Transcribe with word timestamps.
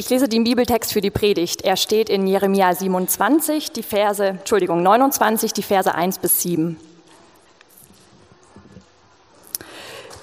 Ich 0.00 0.08
lese 0.08 0.30
den 0.30 0.44
Bibeltext 0.44 0.94
für 0.94 1.02
die 1.02 1.10
Predigt. 1.10 1.60
Er 1.60 1.76
steht 1.76 2.08
in 2.08 2.26
Jeremia 2.26 2.74
27, 2.74 3.70
die 3.70 3.82
Verse, 3.82 4.28
Entschuldigung, 4.28 4.82
29, 4.82 5.52
die 5.52 5.62
Verse 5.62 5.94
1 5.94 6.20
bis 6.20 6.40
7. 6.40 6.80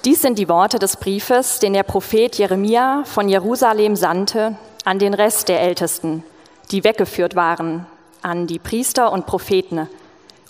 Dies 0.04 0.20
sind 0.20 0.36
die 0.36 0.48
Worte 0.48 0.80
des 0.80 0.96
Briefes, 0.96 1.60
den 1.60 1.74
der 1.74 1.84
Prophet 1.84 2.36
Jeremia 2.36 3.04
von 3.04 3.28
Jerusalem 3.28 3.94
sandte 3.94 4.58
an 4.84 4.98
den 4.98 5.14
Rest 5.14 5.48
der 5.48 5.60
Ältesten, 5.60 6.24
die 6.72 6.82
weggeführt 6.82 7.36
waren, 7.36 7.86
an 8.20 8.48
die 8.48 8.58
Priester 8.58 9.12
und 9.12 9.26
Propheten 9.26 9.88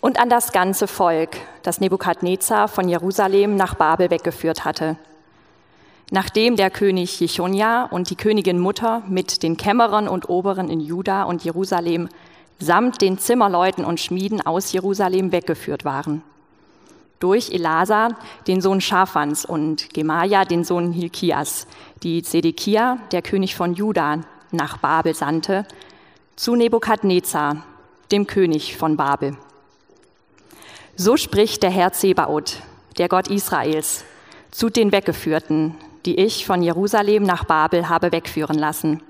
und 0.00 0.18
an 0.18 0.30
das 0.30 0.52
ganze 0.52 0.86
Volk, 0.86 1.36
das 1.62 1.80
Nebukadnezar 1.80 2.66
von 2.66 2.88
Jerusalem 2.88 3.56
nach 3.56 3.74
Babel 3.74 4.10
weggeführt 4.10 4.64
hatte. 4.64 4.96
Nachdem 6.10 6.56
der 6.56 6.70
König 6.70 7.20
Jechonja 7.20 7.84
und 7.84 8.08
die 8.08 8.16
Königin 8.16 8.58
Mutter 8.58 9.02
mit 9.08 9.42
den 9.42 9.58
Kämmerern 9.58 10.08
und 10.08 10.30
Oberen 10.30 10.70
in 10.70 10.80
Juda 10.80 11.24
und 11.24 11.44
Jerusalem 11.44 12.08
samt 12.58 13.02
den 13.02 13.18
Zimmerleuten 13.18 13.84
und 13.84 14.00
Schmieden 14.00 14.40
aus 14.44 14.72
Jerusalem 14.72 15.32
weggeführt 15.32 15.84
waren. 15.84 16.22
Durch 17.20 17.50
Elasa, 17.50 18.10
den 18.46 18.60
Sohn 18.60 18.80
Schafans, 18.80 19.44
und 19.44 19.92
Gemaja, 19.92 20.44
den 20.44 20.64
Sohn 20.64 20.92
Hilkias, 20.92 21.66
die 22.02 22.22
Zedekia, 22.22 22.98
der 23.12 23.22
König 23.22 23.54
von 23.54 23.74
Juda, 23.74 24.20
nach 24.50 24.78
Babel 24.78 25.14
sandte, 25.14 25.66
zu 26.36 26.54
Nebukadnezar, 26.54 27.64
dem 28.12 28.26
König 28.26 28.76
von 28.76 28.96
Babel. 28.96 29.36
So 30.96 31.16
spricht 31.16 31.62
der 31.62 31.70
Herr 31.70 31.92
Zebaoth, 31.92 32.62
der 32.96 33.08
Gott 33.08 33.28
Israels, 33.28 34.04
zu 34.50 34.70
den 34.70 34.90
Weggeführten, 34.90 35.74
die 36.08 36.18
ich 36.18 36.46
von 36.46 36.62
Jerusalem 36.62 37.22
nach 37.22 37.44
Babel 37.44 37.90
habe 37.90 38.12
wegführen 38.12 38.58
lassen. 38.58 39.02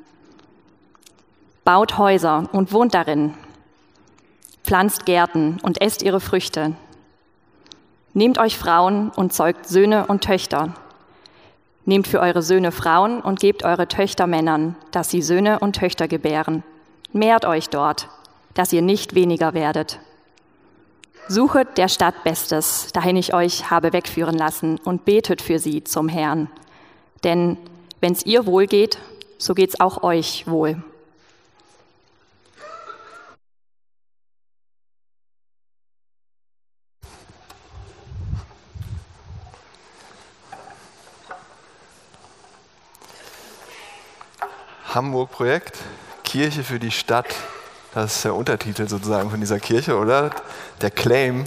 Baut 1.62 1.96
Häuser 1.96 2.48
und 2.50 2.72
wohnt 2.72 2.92
darin, 2.92 3.34
pflanzt 4.64 5.06
Gärten 5.06 5.60
und 5.62 5.80
esst 5.80 6.02
ihre 6.02 6.18
Früchte. 6.18 6.74
Nehmt 8.14 8.38
euch 8.38 8.58
Frauen 8.58 9.10
und 9.10 9.32
zeugt 9.32 9.68
Söhne 9.68 10.06
und 10.06 10.24
Töchter. 10.24 10.74
Nehmt 11.84 12.08
für 12.08 12.18
eure 12.18 12.42
Söhne 12.42 12.72
Frauen 12.72 13.20
und 13.20 13.38
gebt 13.38 13.62
eure 13.62 13.86
Töchter 13.86 14.26
Männern, 14.26 14.74
dass 14.90 15.08
sie 15.08 15.22
Söhne 15.22 15.60
und 15.60 15.76
Töchter 15.76 16.08
gebären. 16.08 16.64
Mehrt 17.12 17.44
euch 17.44 17.68
dort, 17.68 18.08
dass 18.54 18.72
ihr 18.72 18.82
nicht 18.82 19.14
weniger 19.14 19.54
werdet. 19.54 20.00
Suchet 21.28 21.78
der 21.78 21.86
Stadt 21.86 22.24
Bestes, 22.24 22.88
dahin 22.92 23.14
ich 23.14 23.34
euch 23.34 23.70
habe 23.70 23.92
wegführen 23.92 24.36
lassen, 24.36 24.80
und 24.82 25.04
betet 25.04 25.42
für 25.42 25.60
sie 25.60 25.84
zum 25.84 26.08
Herrn. 26.08 26.50
Denn 27.24 27.56
wenn 28.00 28.12
es 28.12 28.24
ihr 28.26 28.46
wohl 28.46 28.66
geht, 28.66 28.98
so 29.38 29.54
geht 29.54 29.70
es 29.70 29.80
auch 29.80 30.02
euch 30.02 30.46
wohl. 30.46 30.82
Hamburg-Projekt, 44.94 45.78
Kirche 46.24 46.64
für 46.64 46.78
die 46.78 46.90
Stadt. 46.90 47.26
Das 47.94 48.16
ist 48.16 48.24
der 48.24 48.34
Untertitel 48.34 48.88
sozusagen 48.88 49.30
von 49.30 49.38
dieser 49.38 49.60
Kirche, 49.60 49.96
oder? 49.96 50.30
Der 50.80 50.90
Claim, 50.90 51.44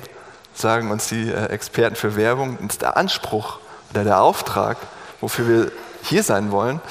sagen 0.53 0.91
uns 0.91 1.09
die 1.09 1.29
äh, 1.29 1.47
Experten 1.47 1.95
für 1.95 2.15
Werbung, 2.15 2.57
ist 2.59 2.81
der 2.81 2.97
Anspruch 2.97 3.59
oder 3.89 4.03
der 4.03 4.21
Auftrag, 4.21 4.77
wofür 5.21 5.47
wir 5.47 5.71
hier 6.03 6.23
sein 6.23 6.51
wollen. 6.51 6.81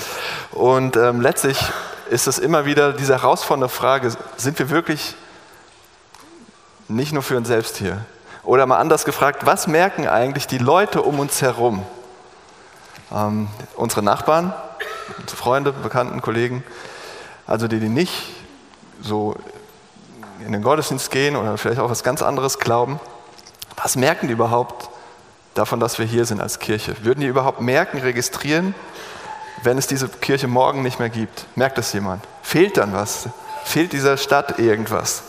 Und 0.53 0.97
ähm, 0.97 1.21
letztlich 1.21 1.59
ist 2.09 2.27
es 2.27 2.39
immer 2.39 2.65
wieder 2.65 2.93
diese 2.93 3.13
herausfordernde 3.15 3.69
Frage, 3.69 4.13
sind 4.37 4.59
wir 4.59 4.71
wirklich 4.71 5.15
nicht 6.89 7.13
nur 7.13 7.23
für 7.23 7.37
uns 7.37 7.49
selbst 7.49 7.77
hier? 7.77 8.05
Oder 8.43 8.67
mal 8.67 8.79
anders 8.79 9.05
gefragt, 9.05 9.47
was 9.47 9.67
merken 9.67 10.09
eigentlich 10.09 10.47
die 10.47 10.59
Leute 10.59 11.03
um 11.03 11.21
uns 11.21 11.43
herum? 11.43 11.85
Ähm, 13.13 13.49
unsere 13.77 14.03
Nachbarn, 14.03 14.55
unsere 15.19 15.37
Freunde, 15.37 15.73
Bekannten, 15.73 16.23
Kollegen, 16.23 16.65
also 17.47 17.69
die, 17.69 17.81
die 17.81 17.89
nicht 17.89 18.13
so 19.01 19.37
in 20.45 20.53
den 20.53 20.63
Gottesdienst 20.63 21.11
gehen 21.11 21.37
oder 21.37 21.59
vielleicht 21.59 21.81
auch 21.81 21.91
was 21.91 22.03
ganz 22.03 22.23
anderes 22.23 22.59
glauben, 22.59 22.99
was 23.77 23.97
merken 23.97 24.27
die 24.29 24.33
überhaupt 24.33 24.90
davon, 25.55 25.81
dass 25.81 25.99
wir 25.99 26.07
hier 26.07 26.25
sind 26.25 26.41
als 26.41 26.59
Kirche? 26.59 26.95
Würden 27.03 27.21
die 27.21 27.27
überhaupt 27.27 27.61
merken, 27.61 27.99
registrieren, 27.99 28.75
wenn 29.63 29.79
es 29.79 29.87
diese 29.87 30.09
Kirche 30.09 30.49
morgen 30.49 30.83
nicht 30.83 30.99
mehr 30.99 31.11
gibt? 31.11 31.47
Merkt 31.57 31.79
das 31.79 31.93
jemand? 31.93 32.25
Fehlt 32.43 32.77
dann 32.77 32.93
was? 32.93 33.29
Fehlt 33.65 33.93
dieser 33.93 34.17
Stadt 34.17 34.59
irgendwas? 34.59 35.23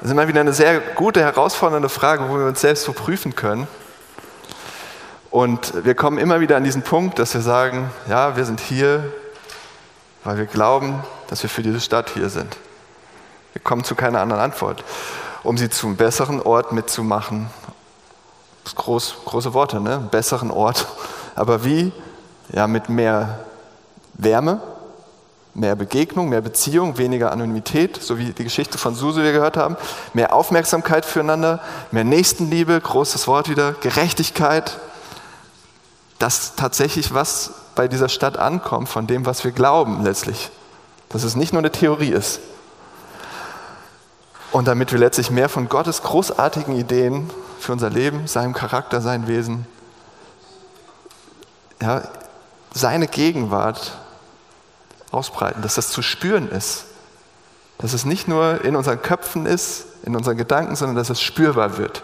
Das 0.00 0.06
ist 0.06 0.12
immer 0.12 0.28
wieder 0.28 0.40
eine 0.40 0.52
sehr 0.52 0.80
gute, 0.80 1.20
herausfordernde 1.20 1.88
Frage, 1.88 2.28
wo 2.28 2.38
wir 2.38 2.46
uns 2.46 2.60
selbst 2.60 2.84
so 2.84 2.92
prüfen 2.92 3.34
können. 3.34 3.68
Und 5.30 5.84
wir 5.84 5.94
kommen 5.94 6.18
immer 6.18 6.40
wieder 6.40 6.56
an 6.56 6.64
diesen 6.64 6.82
Punkt, 6.82 7.18
dass 7.18 7.34
wir 7.34 7.40
sagen, 7.40 7.90
ja, 8.08 8.36
wir 8.36 8.44
sind 8.44 8.60
hier, 8.60 9.12
weil 10.24 10.38
wir 10.38 10.46
glauben, 10.46 11.04
dass 11.28 11.42
wir 11.42 11.50
für 11.50 11.62
diese 11.62 11.80
Stadt 11.80 12.10
hier 12.10 12.30
sind. 12.30 12.56
Wir 13.52 13.62
kommen 13.62 13.84
zu 13.84 13.94
keiner 13.94 14.20
anderen 14.20 14.42
Antwort, 14.42 14.84
um 15.42 15.56
sie 15.56 15.70
zu 15.70 15.86
einem 15.86 15.96
besseren 15.96 16.40
Ort 16.40 16.72
mitzumachen. 16.72 17.48
Das 18.64 18.74
groß, 18.74 19.14
große 19.24 19.54
Worte, 19.54 19.80
ne? 19.80 19.98
Besseren 20.10 20.50
Ort. 20.50 20.86
Aber 21.34 21.64
wie? 21.64 21.92
Ja, 22.52 22.66
mit 22.66 22.88
mehr 22.88 23.40
Wärme, 24.14 24.60
mehr 25.54 25.76
Begegnung, 25.76 26.28
mehr 26.28 26.40
Beziehung, 26.40 26.98
weniger 26.98 27.32
Anonymität, 27.32 28.02
so 28.02 28.18
wie 28.18 28.32
die 28.32 28.44
Geschichte 28.44 28.78
von 28.78 28.94
Suse 28.94 29.22
wir 29.22 29.32
gehört 29.32 29.56
haben, 29.56 29.76
mehr 30.14 30.34
Aufmerksamkeit 30.34 31.04
füreinander, 31.04 31.60
mehr 31.90 32.04
Nächstenliebe, 32.04 32.80
großes 32.80 33.26
Wort 33.26 33.48
wieder, 33.48 33.72
Gerechtigkeit, 33.72 34.78
dass 36.18 36.54
tatsächlich 36.54 37.14
was 37.14 37.52
bei 37.74 37.88
dieser 37.88 38.08
Stadt 38.08 38.36
ankommt 38.36 38.88
von 38.88 39.06
dem, 39.06 39.26
was 39.26 39.42
wir 39.42 39.52
glauben 39.52 40.04
letztlich. 40.04 40.50
Dass 41.08 41.24
es 41.24 41.34
nicht 41.34 41.52
nur 41.52 41.60
eine 41.60 41.72
Theorie 41.72 42.10
ist. 42.10 42.40
Und 44.52 44.66
damit 44.66 44.90
wir 44.90 44.98
letztlich 44.98 45.30
mehr 45.30 45.48
von 45.48 45.68
Gottes 45.68 46.02
großartigen 46.02 46.74
Ideen 46.74 47.30
für 47.60 47.72
unser 47.72 47.90
Leben, 47.90 48.26
seinem 48.26 48.52
Charakter, 48.52 49.00
sein 49.00 49.28
Wesen, 49.28 49.66
ja, 51.80 52.02
seine 52.72 53.06
Gegenwart 53.06 53.96
ausbreiten, 55.12 55.62
dass 55.62 55.74
das 55.74 55.88
zu 55.88 56.02
spüren 56.02 56.48
ist. 56.50 56.84
Dass 57.78 57.92
es 57.92 58.04
nicht 58.04 58.28
nur 58.28 58.64
in 58.64 58.76
unseren 58.76 59.00
Köpfen 59.00 59.46
ist, 59.46 59.86
in 60.04 60.16
unseren 60.16 60.36
Gedanken, 60.36 60.76
sondern 60.76 60.96
dass 60.96 61.10
es 61.10 61.20
spürbar 61.20 61.78
wird. 61.78 62.02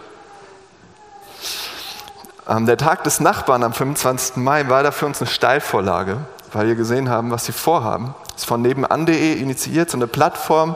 Ähm, 2.47 2.65
der 2.65 2.77
Tag 2.77 3.03
des 3.03 3.19
Nachbarn 3.19 3.63
am 3.63 3.73
25. 3.73 4.37
Mai 4.37 4.69
war 4.69 4.83
da 4.83 4.91
für 4.91 5.05
uns 5.05 5.21
eine 5.21 5.29
Steilvorlage, 5.29 6.19
weil 6.53 6.67
wir 6.67 6.75
gesehen 6.75 7.09
haben, 7.09 7.29
was 7.29 7.45
sie 7.45 7.51
vorhaben. 7.51 8.15
Das 8.31 8.43
ist 8.43 8.45
von 8.45 8.61
nebenan.de 8.61 9.33
initiiert, 9.33 9.89
so 9.89 9.97
eine 9.97 10.07
Plattform, 10.07 10.75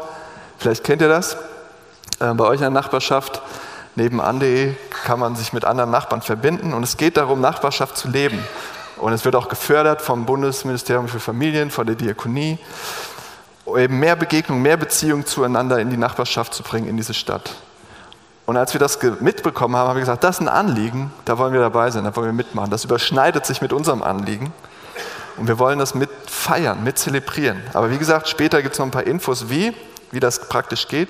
vielleicht 0.57 0.83
kennt 0.83 1.01
ihr 1.01 1.07
das, 1.07 1.37
äh, 2.19 2.33
bei 2.33 2.45
euch 2.45 2.55
in 2.55 2.61
der 2.61 2.69
Nachbarschaft. 2.69 3.41
Nebenan.de 3.95 4.73
kann 5.05 5.19
man 5.19 5.35
sich 5.35 5.51
mit 5.53 5.65
anderen 5.65 5.91
Nachbarn 5.91 6.21
verbinden 6.21 6.73
und 6.73 6.83
es 6.83 6.95
geht 6.97 7.17
darum, 7.17 7.41
Nachbarschaft 7.41 7.97
zu 7.97 8.07
leben. 8.07 8.39
Und 8.97 9.13
es 9.13 9.25
wird 9.25 9.35
auch 9.35 9.49
gefördert 9.49 10.01
vom 10.01 10.25
Bundesministerium 10.25 11.07
für 11.07 11.19
Familien, 11.19 11.71
von 11.71 11.87
der 11.87 11.95
Diakonie, 11.95 12.59
eben 13.67 13.99
mehr 13.99 14.15
Begegnung, 14.15 14.61
mehr 14.61 14.77
Beziehung 14.77 15.25
zueinander 15.25 15.79
in 15.79 15.89
die 15.89 15.97
Nachbarschaft 15.97 16.53
zu 16.53 16.63
bringen, 16.63 16.87
in 16.87 16.97
diese 16.97 17.13
Stadt. 17.13 17.55
Und 18.45 18.57
als 18.57 18.73
wir 18.73 18.79
das 18.79 18.99
mitbekommen 19.21 19.75
haben, 19.75 19.87
haben 19.89 19.95
wir 19.95 20.01
gesagt, 20.01 20.23
das 20.23 20.35
ist 20.35 20.41
ein 20.41 20.49
Anliegen, 20.49 21.11
da 21.25 21.37
wollen 21.37 21.53
wir 21.53 21.61
dabei 21.61 21.89
sein, 21.89 22.03
da 22.03 22.15
wollen 22.15 22.27
wir 22.27 22.33
mitmachen. 22.33 22.69
Das 22.69 22.85
überschneidet 22.85 23.45
sich 23.45 23.61
mit 23.61 23.73
unserem 23.73 24.03
Anliegen. 24.03 24.53
Und 25.37 25.47
wir 25.47 25.57
wollen 25.57 25.79
das 25.79 25.95
mit 25.95 26.09
feiern, 26.27 26.83
mit 26.83 26.97
zelebrieren. 26.97 27.61
Aber 27.73 27.89
wie 27.89 27.97
gesagt, 27.97 28.27
später 28.27 28.61
gibt 28.61 28.73
es 28.73 28.79
noch 28.79 28.85
ein 28.85 28.91
paar 28.91 29.07
Infos, 29.07 29.49
wie, 29.49 29.73
wie 30.11 30.19
das 30.19 30.49
praktisch 30.49 30.87
geht. 30.87 31.09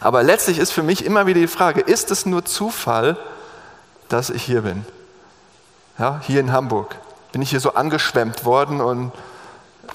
Aber 0.00 0.22
letztlich 0.22 0.58
ist 0.58 0.72
für 0.72 0.82
mich 0.82 1.04
immer 1.04 1.26
wieder 1.26 1.40
die 1.40 1.48
Frage, 1.48 1.80
ist 1.80 2.10
es 2.10 2.26
nur 2.26 2.44
Zufall, 2.44 3.16
dass 4.08 4.30
ich 4.30 4.42
hier 4.42 4.62
bin? 4.62 4.84
Ja, 5.98 6.20
hier 6.22 6.40
in 6.40 6.52
Hamburg. 6.52 6.96
Bin 7.32 7.42
ich 7.42 7.50
hier 7.50 7.60
so 7.60 7.74
angeschwemmt 7.74 8.44
worden 8.44 8.80
und 8.80 9.12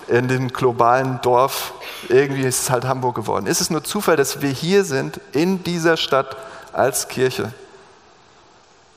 in 0.07 0.27
dem 0.27 0.49
globalen 0.49 1.19
Dorf, 1.21 1.73
irgendwie 2.09 2.43
ist 2.43 2.63
es 2.63 2.69
halt 2.69 2.85
Hamburg 2.85 3.15
geworden. 3.15 3.47
Ist 3.47 3.61
es 3.61 3.69
nur 3.69 3.83
Zufall, 3.83 4.15
dass 4.15 4.41
wir 4.41 4.49
hier 4.49 4.83
sind, 4.83 5.19
in 5.31 5.63
dieser 5.63 5.97
Stadt 5.97 6.35
als 6.73 7.07
Kirche? 7.07 7.53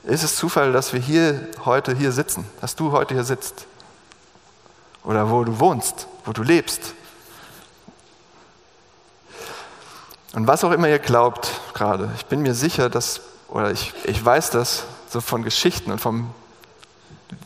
Ist 0.03 0.23
es 0.23 0.35
Zufall, 0.35 0.71
dass 0.71 0.93
wir 0.93 0.99
hier 0.99 1.47
heute 1.63 1.95
hier 1.95 2.11
sitzen, 2.11 2.45
dass 2.61 2.75
du 2.75 2.91
heute 2.91 3.13
hier 3.13 3.23
sitzt? 3.23 3.65
Oder 5.03 5.29
wo 5.29 5.43
du 5.43 5.59
wohnst, 5.59 6.07
wo 6.25 6.31
du 6.31 6.43
lebst? 6.43 6.93
Und 10.35 10.47
was 10.47 10.65
auch 10.65 10.71
immer 10.71 10.89
ihr 10.89 10.99
glaubt 10.99 11.49
gerade, 11.73 12.09
ich 12.17 12.25
bin 12.25 12.41
mir 12.41 12.53
sicher, 12.53 12.89
dass, 12.89 13.21
oder 13.47 13.71
ich, 13.71 13.93
ich 14.03 14.23
weiß 14.23 14.49
das 14.49 14.83
so 15.09 15.21
von 15.21 15.43
Geschichten 15.43 15.93
und 15.93 16.01
vom, 16.01 16.29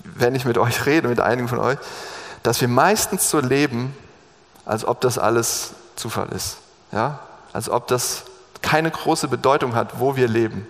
wenn 0.04 0.34
ich 0.34 0.44
mit 0.44 0.58
euch 0.58 0.88
rede, 0.88 1.08
mit 1.08 1.20
einigen 1.20 1.48
von 1.48 1.60
euch, 1.60 1.78
dass 2.42 2.62
wir 2.62 2.68
meistens 2.68 3.30
so 3.30 3.42
leben, 3.42 3.96
als 4.66 4.86
ob 4.86 5.02
das 5.02 5.20
alles 5.20 5.74
Zufall 5.96 6.30
ist. 6.30 6.58
Ja? 6.92 7.20
Als 7.54 7.70
ob 7.70 7.88
das 7.88 8.24
keine 8.64 8.90
große 8.90 9.28
Bedeutung 9.28 9.76
hat, 9.76 10.00
wo 10.00 10.16
wir 10.16 10.28
leben. 10.28 10.68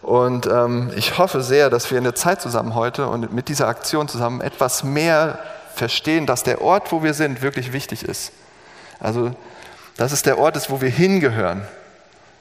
Und 0.00 0.46
ähm, 0.46 0.90
ich 0.96 1.18
hoffe 1.18 1.42
sehr, 1.42 1.68
dass 1.68 1.90
wir 1.90 1.98
in 1.98 2.04
der 2.04 2.14
Zeit 2.14 2.40
zusammen 2.40 2.74
heute 2.74 3.08
und 3.08 3.30
mit 3.34 3.48
dieser 3.48 3.68
Aktion 3.68 4.08
zusammen 4.08 4.40
etwas 4.40 4.84
mehr 4.84 5.38
verstehen, 5.74 6.24
dass 6.24 6.42
der 6.44 6.62
Ort, 6.62 6.92
wo 6.92 7.02
wir 7.02 7.12
sind, 7.12 7.42
wirklich 7.42 7.74
wichtig 7.74 8.04
ist. 8.04 8.32
Also, 9.00 9.34
dass 9.96 10.12
es 10.12 10.22
der 10.22 10.38
Ort 10.38 10.56
ist, 10.56 10.70
wo 10.70 10.80
wir 10.80 10.88
hingehören. 10.90 11.66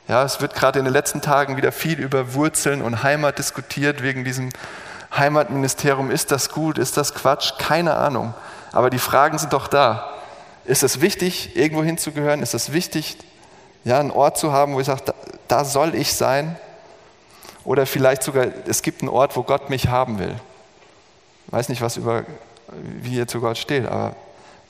Ja, 0.08 0.24
es 0.24 0.42
wird 0.42 0.54
gerade 0.54 0.80
in 0.80 0.86
den 0.86 0.94
letzten 0.94 1.22
Tagen 1.22 1.56
wieder 1.56 1.72
viel 1.72 2.00
über 2.00 2.34
Wurzeln 2.34 2.82
und 2.82 3.04
Heimat 3.04 3.40
diskutiert 3.40 4.04
wegen 4.04 4.24
diesem 4.26 4.50
Heimatministerium. 5.16 6.12
Ist 6.12 6.32
das 6.32 6.50
gut? 6.50 6.78
Ist 6.78 6.98
das 6.98 7.14
Quatsch? 7.14 7.54
Keine 7.58 7.96
Ahnung. 7.96 8.34
Aber 8.72 8.90
die 8.90 9.00
Fragen 9.00 9.38
sind 9.38 9.54
doch 9.54 9.68
da. 9.68 10.10
Ist 10.66 10.84
es 10.84 11.00
wichtig, 11.00 11.56
irgendwo 11.56 11.84
hinzugehören? 11.84 12.42
Ist 12.42 12.54
es 12.54 12.74
wichtig, 12.74 13.18
ja, 13.84 14.00
einen 14.00 14.12
Ort 14.12 14.38
zu 14.38 14.52
haben, 14.52 14.74
wo 14.74 14.80
ich 14.80 14.88
sage, 14.88 15.02
da, 15.06 15.14
da 15.48 15.66
soll 15.66 15.96
ich 15.96 16.14
sein? 16.14 16.58
Oder 17.64 17.86
vielleicht 17.86 18.24
sogar, 18.24 18.48
es 18.68 18.82
gibt 18.82 19.02
einen 19.02 19.10
Ort, 19.10 19.36
wo 19.36 19.44
Gott 19.44 19.70
mich 19.70 19.88
haben 19.88 20.20
will. 20.20 20.36
Ich 21.48 21.54
weiß 21.54 21.70
nicht, 21.70 21.82
was 21.82 21.98
über, 21.98 22.24
wie 23.02 23.16
ihr 23.16 23.28
zu 23.28 23.40
Gott 23.40 23.58
steht, 23.58 23.86
aber 23.86 24.16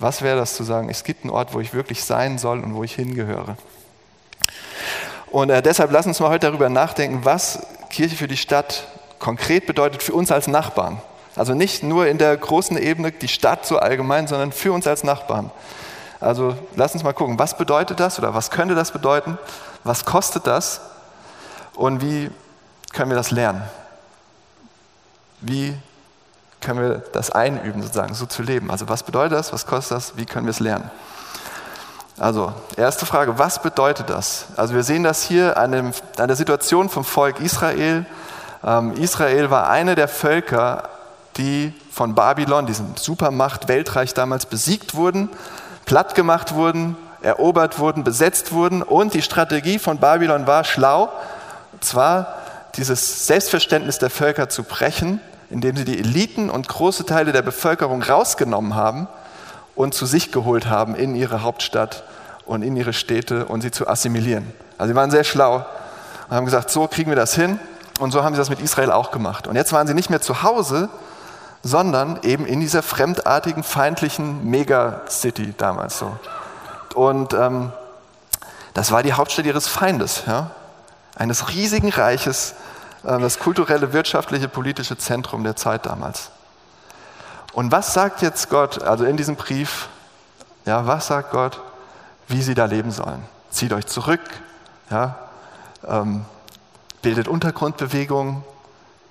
was 0.03 0.21
wäre 0.21 0.37
das 0.37 0.53
zu 0.53 0.63
sagen, 0.63 0.89
es 0.89 1.03
gibt 1.03 1.23
einen 1.23 1.31
Ort, 1.31 1.53
wo 1.53 1.61
ich 1.61 1.73
wirklich 1.73 2.03
sein 2.03 2.37
soll 2.37 2.59
und 2.59 2.75
wo 2.75 2.83
ich 2.83 2.93
hingehöre. 2.93 3.55
Und 5.31 5.49
äh, 5.49 5.63
deshalb 5.63 5.91
lass 5.91 6.05
uns 6.05 6.19
mal 6.19 6.29
heute 6.29 6.47
darüber 6.47 6.69
nachdenken, 6.69 7.25
was 7.25 7.65
Kirche 7.89 8.15
für 8.15 8.27
die 8.27 8.37
Stadt 8.37 8.85
konkret 9.17 9.65
bedeutet 9.65 10.03
für 10.03 10.13
uns 10.13 10.31
als 10.31 10.47
Nachbarn. 10.47 11.01
Also 11.35 11.53
nicht 11.53 11.81
nur 11.81 12.05
in 12.07 12.17
der 12.17 12.35
großen 12.37 12.77
Ebene, 12.77 13.11
die 13.11 13.27
Stadt 13.27 13.65
so 13.65 13.79
allgemein, 13.79 14.27
sondern 14.27 14.51
für 14.51 14.73
uns 14.73 14.85
als 14.85 15.03
Nachbarn. 15.03 15.49
Also 16.19 16.55
lass 16.75 16.93
uns 16.93 17.03
mal 17.03 17.13
gucken, 17.13 17.39
was 17.39 17.57
bedeutet 17.57 17.99
das 17.99 18.19
oder 18.19 18.33
was 18.35 18.51
könnte 18.51 18.75
das 18.75 18.91
bedeuten? 18.91 19.37
Was 19.83 20.05
kostet 20.05 20.45
das? 20.45 20.81
Und 21.75 22.01
wie 22.01 22.29
können 22.91 23.09
wir 23.09 23.17
das 23.17 23.31
lernen? 23.31 23.63
Wie 25.41 25.75
können 26.63 26.81
wir 26.81 27.03
das 27.11 27.29
einüben, 27.29 27.81
sozusagen, 27.81 28.13
so 28.13 28.25
zu 28.25 28.41
leben? 28.41 28.71
Also 28.71 28.89
was 28.89 29.03
bedeutet 29.03 29.37
das? 29.37 29.53
Was 29.53 29.65
kostet 29.65 29.97
das? 29.97 30.17
Wie 30.17 30.25
können 30.25 30.45
wir 30.45 30.51
es 30.51 30.59
lernen? 30.59 30.89
Also, 32.19 32.53
erste 32.77 33.05
Frage, 33.07 33.39
was 33.39 33.61
bedeutet 33.61 34.09
das? 34.09 34.45
Also 34.55 34.75
wir 34.75 34.83
sehen 34.83 35.03
das 35.03 35.23
hier 35.23 35.57
an, 35.57 35.71
dem, 35.71 35.91
an 36.17 36.27
der 36.27 36.35
Situation 36.35 36.89
vom 36.89 37.03
Volk 37.03 37.39
Israel. 37.39 38.05
Ähm, 38.63 38.93
Israel 38.93 39.49
war 39.49 39.69
eine 39.69 39.95
der 39.95 40.07
Völker, 40.07 40.89
die 41.37 41.73
von 41.91 42.13
Babylon, 42.13 42.67
diesem 42.67 42.95
Supermacht, 42.95 43.67
Weltreich 43.67 44.13
damals 44.13 44.45
besiegt 44.45 44.93
wurden, 44.93 45.29
platt 45.85 46.13
gemacht 46.13 46.53
wurden, 46.53 46.95
erobert 47.23 47.79
wurden, 47.79 48.03
besetzt 48.03 48.51
wurden. 48.51 48.83
Und 48.83 49.15
die 49.15 49.21
Strategie 49.23 49.79
von 49.79 49.97
Babylon 49.97 50.45
war 50.45 50.63
schlau, 50.63 51.11
zwar 51.81 52.35
dieses 52.75 53.25
Selbstverständnis 53.25 53.97
der 53.97 54.09
Völker 54.09 54.49
zu 54.49 54.63
brechen, 54.63 55.19
indem 55.53 55.77
sie 55.77 55.85
die 55.85 55.99
Eliten 55.99 56.49
und 56.49 56.67
große 56.67 57.05
Teile 57.05 57.31
der 57.31 57.43
Bevölkerung 57.43 58.01
rausgenommen 58.01 58.75
haben 58.75 59.07
und 59.75 59.93
zu 59.93 60.07
sich 60.07 60.31
geholt 60.31 60.65
haben 60.65 60.95
in 60.95 61.15
ihre 61.15 61.43
Hauptstadt 61.43 62.03
und 62.45 62.63
in 62.63 62.75
ihre 62.75 62.91
Städte 62.91 63.45
und 63.45 63.61
sie 63.61 63.69
zu 63.69 63.87
assimilieren. 63.87 64.51
Also 64.79 64.91
sie 64.91 64.95
waren 64.95 65.11
sehr 65.11 65.23
schlau 65.23 65.65
und 66.27 66.35
haben 66.35 66.45
gesagt, 66.45 66.71
so 66.71 66.87
kriegen 66.87 67.11
wir 67.11 67.15
das 67.15 67.35
hin. 67.35 67.59
Und 67.99 68.11
so 68.11 68.23
haben 68.23 68.33
sie 68.33 68.39
das 68.39 68.49
mit 68.49 68.59
Israel 68.59 68.91
auch 68.91 69.11
gemacht. 69.11 69.45
Und 69.45 69.55
jetzt 69.55 69.71
waren 69.71 69.85
sie 69.85 69.93
nicht 69.93 70.09
mehr 70.09 70.21
zu 70.21 70.41
Hause, 70.41 70.89
sondern 71.61 72.19
eben 72.23 72.47
in 72.47 72.59
dieser 72.59 72.81
fremdartigen, 72.81 73.63
feindlichen 73.63 74.49
Megacity 74.49 75.53
damals 75.55 75.99
so. 75.99 76.17
Und 76.95 77.35
ähm, 77.35 77.71
das 78.73 78.91
war 78.91 79.03
die 79.03 79.13
Hauptstadt 79.13 79.45
ihres 79.45 79.67
Feindes, 79.67 80.23
ja? 80.25 80.49
eines 81.15 81.49
riesigen 81.49 81.89
Reiches, 81.89 82.55
das 83.03 83.39
kulturelle, 83.39 83.93
wirtschaftliche, 83.93 84.47
politische 84.47 84.97
Zentrum 84.97 85.43
der 85.43 85.55
Zeit 85.55 85.85
damals. 85.85 86.31
Und 87.51 87.71
was 87.71 87.93
sagt 87.93 88.21
jetzt 88.21 88.49
Gott, 88.49 88.81
also 88.81 89.05
in 89.05 89.17
diesem 89.17 89.35
Brief, 89.35 89.89
ja, 90.65 90.87
was 90.87 91.07
sagt 91.07 91.31
Gott, 91.31 91.61
wie 92.27 92.41
sie 92.41 92.55
da 92.55 92.65
leben 92.65 92.91
sollen? 92.91 93.21
Zieht 93.51 93.73
euch 93.73 93.85
zurück, 93.85 94.21
ja, 94.89 95.15
ähm, 95.87 96.25
bildet 97.01 97.27
Untergrundbewegungen, 97.27 98.43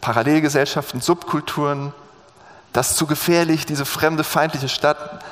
Parallelgesellschaften, 0.00 1.00
Subkulturen, 1.00 1.92
das 2.72 2.92
ist 2.92 2.96
zu 2.96 3.06
gefährlich, 3.06 3.66
diese 3.66 3.84
fremde, 3.84 4.24
feindliche 4.24 4.68
Stadt. 4.68 5.22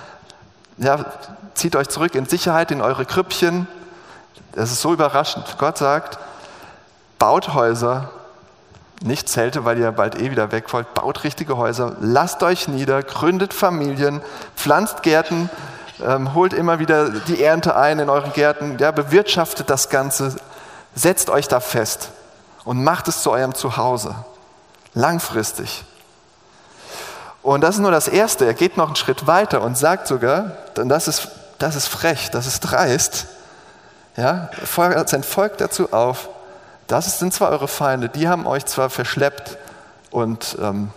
Ja, 0.77 1.05
zieht 1.55 1.75
euch 1.75 1.89
zurück 1.89 2.15
in 2.15 2.27
Sicherheit, 2.27 2.71
in 2.71 2.83
eure 2.83 3.07
Krüppchen. 3.07 3.67
Das 4.53 4.71
ist 4.71 4.83
so 4.83 4.93
überraschend. 4.93 5.57
Gott 5.59 5.79
sagt, 5.79 6.19
baut 7.19 7.55
Häuser, 7.55 8.11
nicht 9.03 9.29
Zelte, 9.29 9.65
weil 9.65 9.79
ihr 9.79 9.93
bald 9.93 10.21
eh 10.21 10.31
wieder 10.31 10.53
weg 10.53 10.73
wollt, 10.73 10.93
baut 10.95 11.25
richtige 11.25 11.57
Häuser, 11.57 11.97
lasst 12.01 12.43
euch 12.43 12.69
nieder, 12.69 13.03
gründet 13.03 13.55
Familien, 13.55 14.21
pflanzt 14.57 15.03
Gärten, 15.03 15.49
ähm, 16.05 16.35
holt 16.35 16.53
immer 16.53 16.79
wieder 16.79 17.11
die 17.11 17.43
Ernte 17.43 17.77
ein 17.77 17.99
in 17.99 18.11
euren 18.11 18.33
Gärten, 18.33 18.77
ja, 18.79 18.91
bewirtschaftet 18.91 19.71
das 19.71 19.89
Ganze, 19.89 20.37
setzt 20.95 21.31
euch 21.31 21.49
da 21.49 21.61
fest 21.61 22.11
und 22.65 22.85
macht 22.85 23.09
es 23.09 23.23
zu 23.23 23.31
eurem 23.31 23.55
Zuhause. 23.55 24.15
Langfristig. 24.93 25.85
Und 27.43 27.63
das 27.63 27.77
ist 27.77 27.81
nur 27.81 27.91
das 27.91 28.09
Erste. 28.09 28.45
Er 28.45 28.55
geht 28.55 28.77
noch 28.77 28.87
einen 28.87 28.97
Schritt 28.97 29.27
weiter 29.27 29.63
und 29.63 29.79
sagt 29.79 30.07
sogar, 30.07 30.57
denn 30.77 30.89
das 30.89 31.09
ist, 31.09 31.29
das 31.59 31.75
ist 31.75 31.89
frech, 31.89 32.31
das 32.31 32.47
ist 32.47 32.61
dreist, 32.61 33.27
ja, 34.17 34.51
fordert 34.65 35.09
sein 35.09 35.23
Volk 35.23 35.57
dazu 35.59 35.93
auf, 35.93 36.29
das 36.91 37.19
sind 37.19 37.33
zwar 37.33 37.51
eure 37.51 37.69
Feinde, 37.69 38.09
die 38.09 38.29
haben 38.29 38.47
euch 38.47 38.67
zwar 38.67 38.91
verschleppt 38.91 39.59
und 40.11 40.57
ähm, 40.61 40.91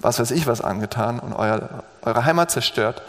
was 0.00 0.18
weiß 0.18 0.30
ich 0.30 0.46
was 0.46 0.60
angetan 0.60 1.18
und 1.18 1.32
euer, 1.32 1.82
eure 2.02 2.24
Heimat 2.24 2.50
zerstört, 2.50 3.02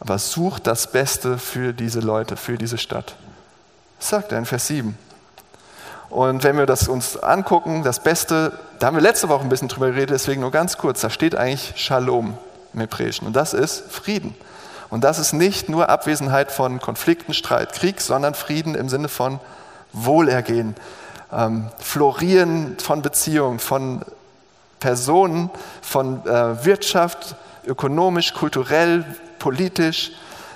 aber 0.00 0.18
sucht 0.18 0.66
das 0.66 0.90
Beste 0.90 1.38
für 1.38 1.72
diese 1.72 2.00
Leute, 2.00 2.36
für 2.36 2.58
diese 2.58 2.78
Stadt. 2.78 3.14
Sagt 4.00 4.32
er 4.32 4.38
in 4.38 4.46
Vers 4.46 4.66
7. 4.66 4.98
Und 6.10 6.42
wenn 6.42 6.58
wir 6.58 6.66
das 6.66 6.88
uns 6.88 7.16
angucken, 7.16 7.84
das 7.84 8.00
Beste, 8.00 8.58
da 8.78 8.88
haben 8.88 8.96
wir 8.96 9.02
letzte 9.02 9.28
Woche 9.28 9.42
ein 9.42 9.48
bisschen 9.48 9.68
drüber 9.68 9.90
geredet, 9.90 10.10
deswegen 10.10 10.40
nur 10.40 10.50
ganz 10.50 10.76
kurz, 10.76 11.00
da 11.00 11.10
steht 11.10 11.36
eigentlich 11.36 11.74
Shalom 11.76 12.36
im 12.74 12.80
Hebräischen 12.80 13.26
und 13.26 13.36
das 13.36 13.54
ist 13.54 13.90
Frieden. 13.90 14.34
Und 14.90 15.04
das 15.04 15.18
ist 15.18 15.32
nicht 15.32 15.68
nur 15.68 15.88
Abwesenheit 15.88 16.52
von 16.52 16.80
Konflikten, 16.80 17.32
Streit, 17.32 17.72
Krieg, 17.72 18.00
sondern 18.00 18.34
Frieden 18.34 18.74
im 18.74 18.88
Sinne 18.88 19.08
von 19.08 19.40
Wohlergehen, 19.92 20.74
ähm, 21.32 21.68
Florieren 21.78 22.76
von 22.78 23.02
Beziehungen, 23.02 23.58
von 23.58 24.02
Personen, 24.80 25.50
von 25.80 26.26
äh, 26.26 26.64
Wirtschaft, 26.64 27.36
ökonomisch, 27.66 28.34
kulturell, 28.34 29.04
politisch. 29.38 30.12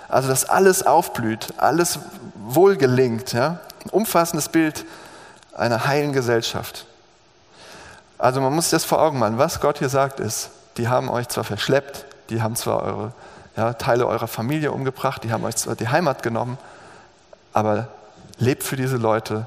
Also 0.09 0.28
dass 0.28 0.45
alles 0.45 0.85
aufblüht, 0.85 1.54
alles 1.56 1.99
wohlgelingt. 2.35 3.33
Ja? 3.33 3.61
Ein 3.85 3.90
umfassendes 3.90 4.49
Bild 4.49 4.85
einer 5.54 5.87
heilen 5.87 6.12
Gesellschaft. 6.12 6.87
Also 8.18 8.40
man 8.40 8.54
muss 8.54 8.66
sich 8.66 8.73
das 8.73 8.85
vor 8.85 9.00
Augen 9.00 9.18
machen. 9.18 9.38
Was 9.38 9.61
Gott 9.61 9.78
hier 9.78 9.88
sagt 9.88 10.21
ist, 10.21 10.50
die 10.76 10.88
haben 10.88 11.09
euch 11.09 11.28
zwar 11.28 11.45
verschleppt, 11.45 12.06
die 12.30 12.42
haben 12.42 12.56
zwar 12.56 12.83
eure 12.83 13.12
ja, 13.56 13.73
Teile 13.73 14.06
eurer 14.06 14.28
Familie 14.28 14.73
umgebracht, 14.73 15.25
die 15.25 15.33
haben 15.33 15.45
euch 15.45 15.56
zwar 15.56 15.75
die 15.75 15.88
Heimat 15.88 16.23
genommen, 16.23 16.59
aber 17.52 17.88
lebt 18.38 18.62
für 18.62 18.76
diese 18.76 18.97
Leute 18.97 19.47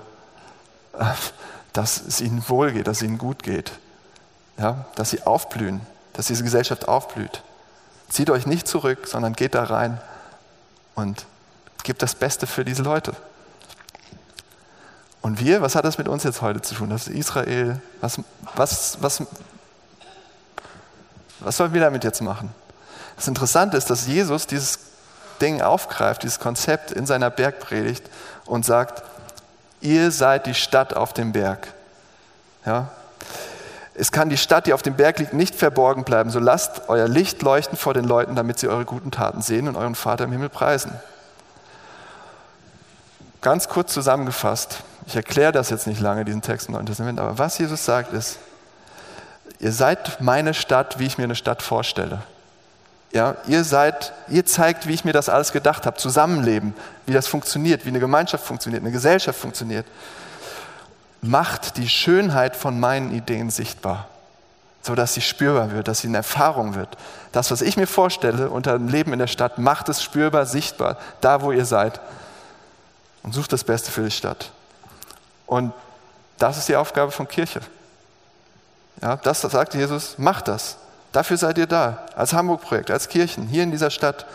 dass 1.73 2.01
es 2.01 2.21
ihnen 2.21 2.43
wohl 2.49 2.71
geht, 2.71 2.87
dass 2.87 2.97
es 2.97 3.03
ihnen 3.03 3.17
gut 3.17 3.43
geht, 3.43 3.71
ja, 4.57 4.85
dass 4.95 5.11
sie 5.11 5.23
aufblühen, 5.23 5.81
dass 6.13 6.27
diese 6.27 6.43
Gesellschaft 6.43 6.87
aufblüht. 6.87 7.43
Zieht 8.09 8.29
euch 8.29 8.45
nicht 8.45 8.67
zurück, 8.67 9.07
sondern 9.07 9.33
geht 9.33 9.55
da 9.55 9.63
rein 9.63 10.01
und 10.95 11.25
gebt 11.83 12.01
das 12.01 12.15
Beste 12.15 12.47
für 12.47 12.65
diese 12.65 12.83
Leute. 12.83 13.15
Und 15.21 15.39
wir, 15.39 15.61
was 15.61 15.75
hat 15.75 15.85
das 15.85 15.97
mit 15.97 16.07
uns 16.07 16.23
jetzt 16.23 16.41
heute 16.41 16.61
zu 16.61 16.75
tun? 16.75 16.89
Das 16.89 17.07
ist 17.07 17.15
Israel. 17.15 17.81
Was, 18.01 18.19
was, 18.55 18.97
was, 19.01 19.23
was 21.39 21.57
sollen 21.57 21.73
wir 21.73 21.81
damit 21.81 22.03
jetzt 22.03 22.21
machen? 22.21 22.53
Das 23.15 23.27
Interessante 23.27 23.77
ist, 23.77 23.89
dass 23.89 24.07
Jesus 24.07 24.47
dieses 24.47 24.79
Ding 25.41 25.61
aufgreift, 25.61 26.23
dieses 26.23 26.39
Konzept 26.39 26.91
in 26.91 27.05
seiner 27.05 27.29
Bergpredigt 27.29 28.03
und 28.45 28.65
sagt, 28.65 29.03
Ihr 29.81 30.11
seid 30.11 30.45
die 30.45 30.53
Stadt 30.53 30.93
auf 30.93 31.13
dem 31.13 31.31
Berg. 31.31 31.67
Ja? 32.65 32.89
Es 33.93 34.11
kann 34.11 34.29
die 34.29 34.37
Stadt, 34.37 34.65
die 34.65 34.73
auf 34.73 34.81
dem 34.81 34.95
Berg 34.95 35.19
liegt, 35.19 35.33
nicht 35.33 35.55
verborgen 35.55 36.03
bleiben. 36.03 36.29
So 36.29 36.39
lasst 36.39 36.83
euer 36.87 37.07
Licht 37.07 37.41
leuchten 37.41 37.77
vor 37.77 37.93
den 37.93 38.05
Leuten, 38.05 38.35
damit 38.35 38.59
sie 38.59 38.67
eure 38.67 38.85
guten 38.85 39.11
Taten 39.11 39.41
sehen 39.41 39.67
und 39.67 39.75
euren 39.75 39.95
Vater 39.95 40.23
im 40.23 40.31
Himmel 40.31 40.49
preisen. 40.49 40.91
Ganz 43.41 43.69
kurz 43.69 43.93
zusammengefasst, 43.93 44.83
ich 45.05 45.15
erkläre 45.15 45.51
das 45.51 45.69
jetzt 45.69 45.87
nicht 45.87 46.01
lange, 46.01 46.25
diesen 46.25 46.41
Text 46.41 46.67
im 46.67 46.73
Neuen 46.73 46.85
Testament, 46.85 47.19
aber 47.19 47.37
was 47.37 47.57
Jesus 47.57 47.85
sagt 47.85 48.13
ist, 48.13 48.37
ihr 49.59 49.71
seid 49.71 50.21
meine 50.21 50.53
Stadt, 50.53 50.99
wie 50.99 51.05
ich 51.05 51.17
mir 51.17 51.23
eine 51.23 51.35
Stadt 51.35 51.61
vorstelle. 51.61 52.21
Ja, 53.11 53.37
ihr 53.47 53.63
seid, 53.63 54.13
ihr 54.27 54.45
zeigt, 54.45 54.87
wie 54.87 54.93
ich 54.93 55.03
mir 55.03 55.13
das 55.13 55.29
alles 55.29 55.51
gedacht 55.51 55.85
habe, 55.85 55.97
Zusammenleben, 55.97 56.75
wie 57.07 57.13
das 57.13 57.27
funktioniert, 57.27 57.85
wie 57.85 57.89
eine 57.89 57.99
Gemeinschaft 57.99 58.45
funktioniert, 58.45 58.83
eine 58.83 58.91
Gesellschaft 58.91 59.39
funktioniert. 59.39 59.87
Macht 61.21 61.77
die 61.77 61.89
Schönheit 61.89 62.55
von 62.55 62.79
meinen 62.79 63.11
Ideen 63.11 63.49
sichtbar, 63.49 64.07
sodass 64.83 65.15
sie 65.15 65.21
spürbar 65.21 65.71
wird, 65.71 65.87
dass 65.87 65.99
sie 65.99 66.07
eine 66.07 66.17
Erfahrung 66.17 66.75
wird. 66.75 66.97
Das, 67.31 67.49
was 67.49 67.61
ich 67.61 67.77
mir 67.77 67.87
vorstelle 67.87 68.51
unter 68.51 68.73
dem 68.77 68.87
Leben 68.87 69.11
in 69.11 69.19
der 69.19 69.27
Stadt, 69.27 69.57
macht 69.57 69.89
es 69.89 70.03
spürbar, 70.03 70.45
sichtbar, 70.45 70.97
da 71.19 71.41
wo 71.41 71.51
ihr 71.51 71.65
seid. 71.65 71.99
Und 73.23 73.33
sucht 73.33 73.51
das 73.51 73.63
Beste 73.63 73.91
für 73.91 74.03
die 74.03 74.11
Stadt. 74.11 74.51
Und 75.45 75.73
das 76.37 76.57
ist 76.57 76.69
die 76.69 76.75
Aufgabe 76.75 77.11
von 77.11 77.27
Kirche. 77.27 77.59
Ja, 79.01 79.17
das 79.17 79.41
sagt 79.41 79.73
Jesus, 79.73 80.17
macht 80.17 80.47
das. 80.47 80.77
Dafür 81.11 81.37
seid 81.37 81.57
ihr 81.57 81.67
da, 81.67 82.05
als 82.15 82.33
Hamburg-Projekt, 82.33 82.91
als 82.91 83.09
Kirchen, 83.09 83.47
hier 83.47 83.63
in 83.63 83.71
dieser 83.71 83.89
Stadt, 83.89 84.25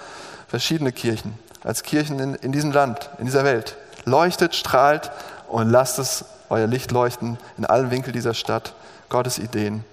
verschiedene 0.48 0.92
Kirchen, 0.92 1.38
als 1.62 1.82
Kirchen 1.82 2.18
in, 2.18 2.34
in 2.34 2.52
diesem 2.52 2.72
Land, 2.72 3.10
in 3.18 3.26
dieser 3.26 3.44
Welt. 3.44 3.76
Leuchtet, 4.04 4.54
strahlt 4.54 5.10
und 5.48 5.70
lasst 5.70 5.98
es 5.98 6.24
euer 6.50 6.66
Licht 6.66 6.90
leuchten 6.90 7.38
in 7.56 7.64
allen 7.64 7.90
Winkeln 7.90 8.12
dieser 8.12 8.34
Stadt. 8.34 8.74
Gottes 9.08 9.38
Ideen, 9.38 9.84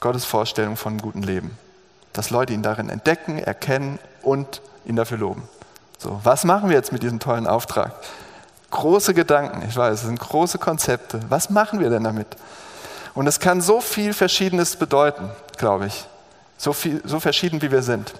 Gottes 0.00 0.24
Vorstellung 0.24 0.76
von 0.76 0.98
guten 0.98 1.22
Leben. 1.22 1.56
Dass 2.12 2.30
Leute 2.30 2.52
ihn 2.52 2.62
darin 2.62 2.88
entdecken, 2.88 3.38
erkennen 3.38 3.98
und 4.22 4.60
ihn 4.84 4.96
dafür 4.96 5.18
loben. 5.18 5.48
So, 5.98 6.20
was 6.22 6.44
machen 6.44 6.68
wir 6.68 6.76
jetzt 6.76 6.92
mit 6.92 7.02
diesem 7.02 7.18
tollen 7.18 7.46
Auftrag? 7.46 7.92
Große 8.70 9.14
Gedanken, 9.14 9.66
ich 9.66 9.76
weiß, 9.76 10.00
es 10.00 10.06
sind 10.06 10.20
große 10.20 10.58
Konzepte. 10.58 11.20
Was 11.28 11.50
machen 11.50 11.80
wir 11.80 11.88
denn 11.88 12.04
damit? 12.04 12.28
Und 13.16 13.26
es 13.26 13.40
kann 13.40 13.62
so 13.62 13.80
viel 13.80 14.12
Verschiedenes 14.12 14.76
bedeuten, 14.76 15.30
glaube 15.56 15.86
ich. 15.86 16.06
So, 16.58 16.74
viel, 16.74 17.00
so 17.02 17.18
verschieden, 17.18 17.62
wie 17.62 17.72
wir 17.72 17.80
sind. 17.80 18.12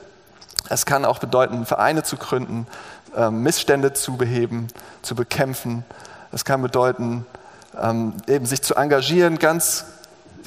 Es 0.70 0.86
kann 0.86 1.04
auch 1.04 1.18
bedeuten, 1.18 1.66
Vereine 1.66 2.02
zu 2.02 2.16
gründen, 2.16 2.66
ähm, 3.14 3.42
Missstände 3.42 3.92
zu 3.92 4.16
beheben, 4.16 4.68
zu 5.02 5.14
bekämpfen. 5.14 5.84
Es 6.32 6.46
kann 6.46 6.62
bedeuten, 6.62 7.26
ähm, 7.78 8.14
eben 8.26 8.46
sich 8.46 8.62
zu 8.62 8.74
engagieren, 8.74 9.38
ganz 9.38 9.84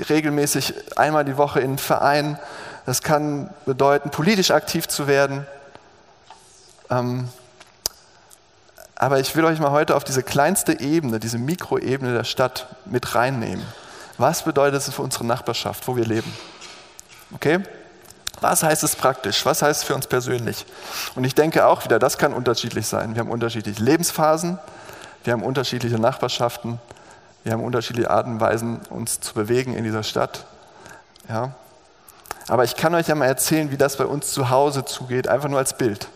regelmäßig 0.09 0.97
einmal 0.97 1.25
die 1.25 1.37
Woche 1.37 1.59
in 1.59 1.67
einen 1.67 1.77
Verein. 1.77 2.39
Es 2.87 3.03
kann 3.03 3.51
bedeuten, 3.67 4.09
politisch 4.09 4.49
aktiv 4.49 4.87
zu 4.87 5.05
werden. 5.05 5.45
Ähm, 6.89 7.29
aber 8.95 9.19
ich 9.19 9.35
will 9.35 9.45
euch 9.45 9.59
mal 9.59 9.69
heute 9.69 9.95
auf 9.95 10.03
diese 10.03 10.23
kleinste 10.23 10.79
Ebene, 10.79 11.19
diese 11.19 11.37
Mikroebene 11.37 12.13
der 12.13 12.23
Stadt 12.23 12.65
mit 12.85 13.13
reinnehmen. 13.13 13.63
Was 14.19 14.43
bedeutet 14.43 14.81
es 14.81 14.93
für 14.93 15.01
unsere 15.01 15.25
Nachbarschaft, 15.25 15.87
wo 15.87 15.95
wir 15.95 16.05
leben? 16.05 16.31
Okay? 17.33 17.59
Was 18.41 18.63
heißt 18.63 18.83
es 18.83 18.97
praktisch? 18.97 19.45
Was 19.45 19.61
heißt 19.61 19.81
es 19.81 19.87
für 19.87 19.95
uns 19.95 20.07
persönlich? 20.07 20.65
Und 21.15 21.23
ich 21.23 21.35
denke 21.35 21.65
auch 21.65 21.85
wieder, 21.85 21.99
das 21.99 22.17
kann 22.17 22.33
unterschiedlich 22.33 22.85
sein. 22.85 23.15
Wir 23.15 23.21
haben 23.21 23.31
unterschiedliche 23.31 23.81
Lebensphasen, 23.81 24.59
wir 25.23 25.33
haben 25.33 25.41
unterschiedliche 25.41 25.97
Nachbarschaften, 25.97 26.79
wir 27.45 27.53
haben 27.53 27.63
unterschiedliche 27.63 28.09
Arten 28.09 28.33
und 28.33 28.39
Weisen, 28.41 28.81
uns 28.89 29.21
zu 29.21 29.33
bewegen 29.33 29.73
in 29.73 29.85
dieser 29.85 30.03
Stadt. 30.03 30.45
Ja? 31.29 31.53
Aber 32.49 32.65
ich 32.65 32.75
kann 32.75 32.93
euch 32.95 33.07
ja 33.07 33.15
mal 33.15 33.25
erzählen, 33.25 33.71
wie 33.71 33.77
das 33.77 33.95
bei 33.95 34.05
uns 34.05 34.33
zu 34.33 34.49
Hause 34.49 34.83
zugeht, 34.83 35.29
einfach 35.29 35.47
nur 35.47 35.59
als 35.59 35.77
Bild. 35.77 36.09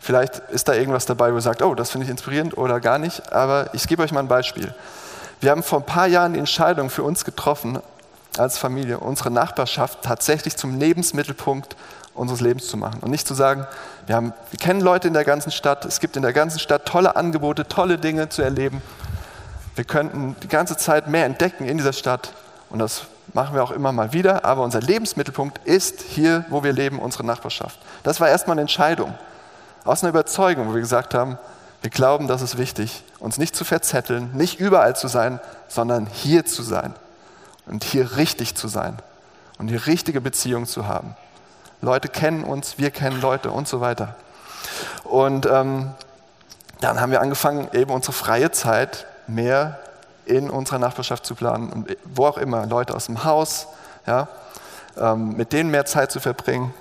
Vielleicht 0.00 0.40
ist 0.50 0.66
da 0.66 0.74
irgendwas 0.74 1.06
dabei, 1.06 1.30
wo 1.32 1.36
ihr 1.36 1.42
sagt, 1.42 1.62
oh, 1.62 1.76
das 1.76 1.90
finde 1.90 2.06
ich 2.06 2.10
inspirierend 2.10 2.58
oder 2.58 2.80
gar 2.80 2.98
nicht, 2.98 3.32
aber 3.32 3.70
ich 3.74 3.86
gebe 3.86 4.02
euch 4.02 4.10
mal 4.10 4.20
ein 4.20 4.28
Beispiel. 4.28 4.74
Wir 5.40 5.52
haben 5.52 5.62
vor 5.62 5.78
ein 5.80 5.86
paar 5.86 6.06
Jahren 6.06 6.32
die 6.32 6.38
Entscheidung 6.38 6.90
für 6.90 7.04
uns 7.04 7.24
getroffen, 7.24 7.78
als 8.36 8.58
Familie, 8.58 8.98
unsere 8.98 9.30
Nachbarschaft 9.30 10.02
tatsächlich 10.02 10.56
zum 10.56 10.78
Lebensmittelpunkt 10.78 11.76
unseres 12.14 12.40
Lebens 12.40 12.66
zu 12.66 12.76
machen. 12.76 13.00
Und 13.00 13.10
nicht 13.10 13.26
zu 13.26 13.34
sagen, 13.34 13.66
wir, 14.06 14.16
haben, 14.16 14.32
wir 14.50 14.58
kennen 14.58 14.80
Leute 14.80 15.08
in 15.08 15.14
der 15.14 15.24
ganzen 15.24 15.52
Stadt, 15.52 15.84
es 15.84 16.00
gibt 16.00 16.16
in 16.16 16.22
der 16.22 16.32
ganzen 16.32 16.58
Stadt 16.58 16.86
tolle 16.86 17.16
Angebote, 17.16 17.68
tolle 17.68 17.98
Dinge 17.98 18.28
zu 18.28 18.42
erleben. 18.42 18.82
Wir 19.76 19.84
könnten 19.84 20.34
die 20.42 20.48
ganze 20.48 20.76
Zeit 20.76 21.06
mehr 21.08 21.24
entdecken 21.24 21.66
in 21.66 21.78
dieser 21.78 21.92
Stadt. 21.92 22.32
Und 22.70 22.80
das 22.80 23.02
machen 23.32 23.54
wir 23.54 23.62
auch 23.62 23.70
immer 23.70 23.92
mal 23.92 24.12
wieder. 24.12 24.44
Aber 24.44 24.62
unser 24.62 24.80
Lebensmittelpunkt 24.80 25.64
ist 25.64 26.02
hier, 26.02 26.44
wo 26.48 26.64
wir 26.64 26.72
leben, 26.72 26.98
unsere 26.98 27.24
Nachbarschaft. 27.24 27.78
Das 28.02 28.20
war 28.20 28.28
erstmal 28.28 28.54
eine 28.54 28.62
Entscheidung. 28.62 29.14
Aus 29.84 30.02
einer 30.02 30.10
Überzeugung, 30.10 30.68
wo 30.68 30.74
wir 30.74 30.80
gesagt 30.80 31.14
haben, 31.14 31.38
wir 31.80 31.90
glauben, 31.90 32.26
das 32.26 32.42
ist 32.42 32.58
wichtig, 32.58 33.04
uns 33.20 33.38
nicht 33.38 33.54
zu 33.54 33.64
verzetteln, 33.64 34.30
nicht 34.34 34.58
überall 34.58 34.96
zu 34.96 35.08
sein, 35.08 35.40
sondern 35.68 36.06
hier 36.06 36.44
zu 36.44 36.62
sein 36.62 36.94
und 37.66 37.84
hier 37.84 38.16
richtig 38.16 38.56
zu 38.56 38.68
sein 38.68 38.98
und 39.58 39.68
die 39.68 39.76
richtige 39.76 40.20
Beziehung 40.20 40.66
zu 40.66 40.88
haben. 40.88 41.14
Leute 41.80 42.08
kennen 42.08 42.42
uns, 42.42 42.78
wir 42.78 42.90
kennen 42.90 43.20
Leute 43.20 43.50
und 43.50 43.68
so 43.68 43.80
weiter. 43.80 44.16
Und 45.04 45.46
ähm, 45.46 45.92
dann 46.80 47.00
haben 47.00 47.12
wir 47.12 47.20
angefangen, 47.20 47.68
eben 47.72 47.92
unsere 47.92 48.12
freie 48.12 48.50
Zeit 48.50 49.06
mehr 49.28 49.78
in 50.24 50.50
unserer 50.50 50.78
Nachbarschaft 50.78 51.24
zu 51.24 51.34
planen 51.34 51.70
und 51.70 51.96
wo 52.04 52.26
auch 52.26 52.38
immer, 52.38 52.66
Leute 52.66 52.94
aus 52.94 53.06
dem 53.06 53.24
Haus, 53.24 53.68
ja, 54.06 54.28
ähm, 54.96 55.36
mit 55.36 55.52
denen 55.52 55.70
mehr 55.70 55.86
Zeit 55.86 56.10
zu 56.10 56.18
verbringen 56.18 56.74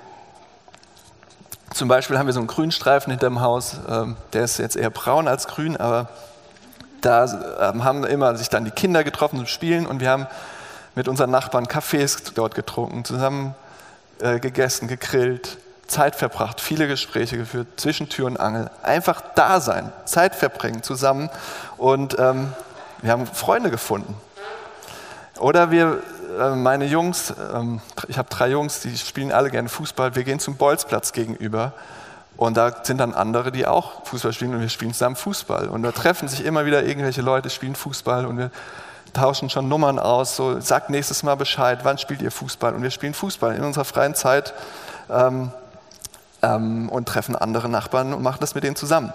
zum 1.77 1.87
Beispiel 1.87 2.17
haben 2.17 2.25
wir 2.25 2.33
so 2.33 2.39
einen 2.39 2.47
Grünstreifen 2.47 3.11
hinter 3.11 3.27
dem 3.27 3.41
Haus, 3.41 3.77
ähm, 3.87 4.17
der 4.33 4.43
ist 4.43 4.57
jetzt 4.57 4.75
eher 4.75 4.89
braun 4.89 5.27
als 5.27 5.47
grün, 5.47 5.77
aber 5.77 6.09
da 7.01 7.69
ähm, 7.71 7.83
haben 7.83 8.03
immer 8.03 8.35
sich 8.35 8.49
dann 8.49 8.65
die 8.65 8.71
Kinder 8.71 9.03
getroffen 9.03 9.37
zum 9.37 9.45
Spielen 9.45 9.85
und 9.85 9.99
wir 9.99 10.09
haben 10.09 10.25
mit 10.95 11.07
unseren 11.07 11.29
Nachbarn 11.29 11.67
Kaffees 11.67 12.23
dort 12.33 12.55
getrunken, 12.55 13.05
zusammen 13.05 13.53
äh, 14.19 14.39
gegessen, 14.39 14.87
gegrillt, 14.87 15.59
Zeit 15.85 16.15
verbracht, 16.15 16.59
viele 16.59 16.87
Gespräche 16.87 17.37
geführt, 17.37 17.67
zwischen 17.77 18.09
Tür 18.09 18.25
und 18.25 18.39
Angel. 18.39 18.71
Einfach 18.81 19.21
da 19.35 19.61
sein, 19.61 19.93
Zeit 20.05 20.35
verbringen 20.35 20.81
zusammen 20.81 21.29
und 21.77 22.17
ähm, 22.17 22.53
wir 23.03 23.11
haben 23.11 23.27
Freunde 23.27 23.69
gefunden. 23.69 24.15
Oder 25.37 25.69
wir 25.69 26.01
meine 26.55 26.85
Jungs, 26.85 27.33
ähm, 27.53 27.81
ich 28.07 28.17
habe 28.17 28.29
drei 28.29 28.49
Jungs, 28.49 28.81
die 28.81 28.97
spielen 28.97 29.31
alle 29.31 29.49
gerne 29.49 29.69
Fußball. 29.69 30.15
Wir 30.15 30.23
gehen 30.23 30.39
zum 30.39 30.55
Bolzplatz 30.55 31.13
gegenüber 31.13 31.73
und 32.37 32.55
da 32.55 32.83
sind 32.83 32.99
dann 32.99 33.13
andere, 33.13 33.51
die 33.51 33.65
auch 33.65 34.05
Fußball 34.05 34.33
spielen 34.33 34.53
und 34.53 34.61
wir 34.61 34.69
spielen 34.69 34.93
zusammen 34.93 35.15
Fußball. 35.15 35.69
Und 35.69 35.83
da 35.83 35.91
treffen 35.91 36.27
sich 36.27 36.45
immer 36.45 36.65
wieder 36.65 36.83
irgendwelche 36.83 37.21
Leute, 37.21 37.49
spielen 37.49 37.75
Fußball 37.75 38.25
und 38.25 38.37
wir 38.37 38.51
tauschen 39.13 39.49
schon 39.49 39.67
Nummern 39.67 39.99
aus. 39.99 40.35
So, 40.35 40.59
sagt 40.59 40.89
nächstes 40.89 41.23
Mal 41.23 41.35
Bescheid, 41.35 41.79
wann 41.83 41.97
spielt 41.97 42.21
ihr 42.21 42.31
Fußball? 42.31 42.73
Und 42.73 42.83
wir 42.83 42.91
spielen 42.91 43.13
Fußball 43.13 43.55
in 43.55 43.63
unserer 43.63 43.85
freien 43.85 44.13
Zeit 44.13 44.53
ähm, 45.09 45.51
ähm, 46.43 46.89
und 46.89 47.07
treffen 47.07 47.35
andere 47.35 47.69
Nachbarn 47.69 48.13
und 48.13 48.21
machen 48.21 48.37
das 48.39 48.53
mit 48.53 48.63
denen 48.63 48.75
zusammen. 48.75 49.13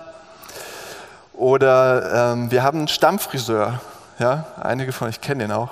Oder 1.35 2.33
ähm, 2.33 2.51
wir 2.51 2.63
haben 2.63 2.79
einen 2.79 2.89
Stammfriseur. 2.89 3.81
Ja, 4.19 4.47
einige 4.61 4.93
von 4.93 5.09
euch 5.09 5.21
kennen 5.21 5.41
den 5.41 5.53
auch. 5.53 5.71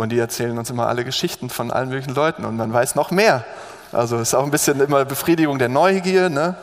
Und 0.00 0.08
die 0.08 0.18
erzählen 0.18 0.56
uns 0.56 0.70
immer 0.70 0.88
alle 0.88 1.04
Geschichten 1.04 1.50
von 1.50 1.70
allen 1.70 1.90
möglichen 1.90 2.14
Leuten 2.14 2.46
und 2.46 2.56
man 2.56 2.72
weiß 2.72 2.94
noch 2.94 3.10
mehr. 3.10 3.44
Also 3.92 4.16
es 4.16 4.28
ist 4.28 4.34
auch 4.34 4.44
ein 4.44 4.50
bisschen 4.50 4.80
immer 4.80 5.04
Befriedigung 5.04 5.58
der 5.58 5.68
Neugier. 5.68 6.30
Ne? 6.30 6.54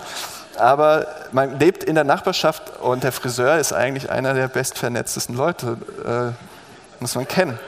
Aber 0.57 1.05
man 1.31 1.59
lebt 1.59 1.83
in 1.83 1.93
der 1.93 2.03
Nachbarschaft 2.03 2.79
und 2.79 3.03
der 3.03 3.11
Friseur 3.11 3.59
ist 3.59 3.73
eigentlich 3.73 4.09
einer 4.09 4.33
der 4.33 4.47
bestvernetztesten 4.47 5.37
Leute, 5.37 5.77
äh, 6.03 6.99
muss 6.99 7.13
man 7.13 7.27
kennen. 7.27 7.59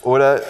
Oder 0.00 0.40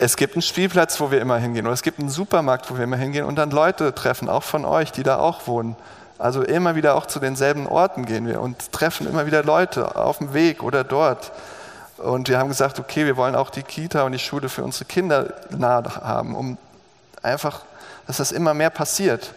es 0.00 0.16
gibt 0.16 0.36
einen 0.36 0.42
Spielplatz, 0.42 0.98
wo 0.98 1.10
wir 1.10 1.20
immer 1.20 1.36
hingehen. 1.36 1.66
Oder 1.66 1.74
es 1.74 1.82
gibt 1.82 1.98
einen 1.98 2.08
Supermarkt, 2.08 2.70
wo 2.70 2.78
wir 2.78 2.84
immer 2.84 2.96
hingehen 2.96 3.26
und 3.26 3.36
dann 3.36 3.50
Leute 3.50 3.94
treffen, 3.94 4.30
auch 4.30 4.42
von 4.42 4.64
euch, 4.64 4.90
die 4.90 5.02
da 5.02 5.18
auch 5.18 5.46
wohnen. 5.48 5.76
Also 6.16 6.40
immer 6.40 6.76
wieder 6.76 6.94
auch 6.94 7.04
zu 7.04 7.20
denselben 7.20 7.66
Orten 7.66 8.06
gehen 8.06 8.26
wir 8.26 8.40
und 8.40 8.72
treffen 8.72 9.06
immer 9.06 9.26
wieder 9.26 9.44
Leute 9.44 9.96
auf 9.96 10.16
dem 10.16 10.32
Weg 10.32 10.62
oder 10.62 10.82
dort. 10.82 11.30
Und 11.98 12.28
wir 12.28 12.38
haben 12.38 12.48
gesagt, 12.48 12.78
okay, 12.78 13.06
wir 13.06 13.16
wollen 13.16 13.34
auch 13.34 13.50
die 13.50 13.62
Kita 13.62 14.02
und 14.02 14.12
die 14.12 14.18
Schule 14.18 14.48
für 14.48 14.62
unsere 14.62 14.84
Kinder 14.84 15.32
nah 15.50 15.82
haben, 16.02 16.34
um 16.34 16.58
einfach, 17.22 17.62
dass 18.06 18.18
das 18.18 18.32
immer 18.32 18.54
mehr 18.54 18.70
passiert. 18.70 19.32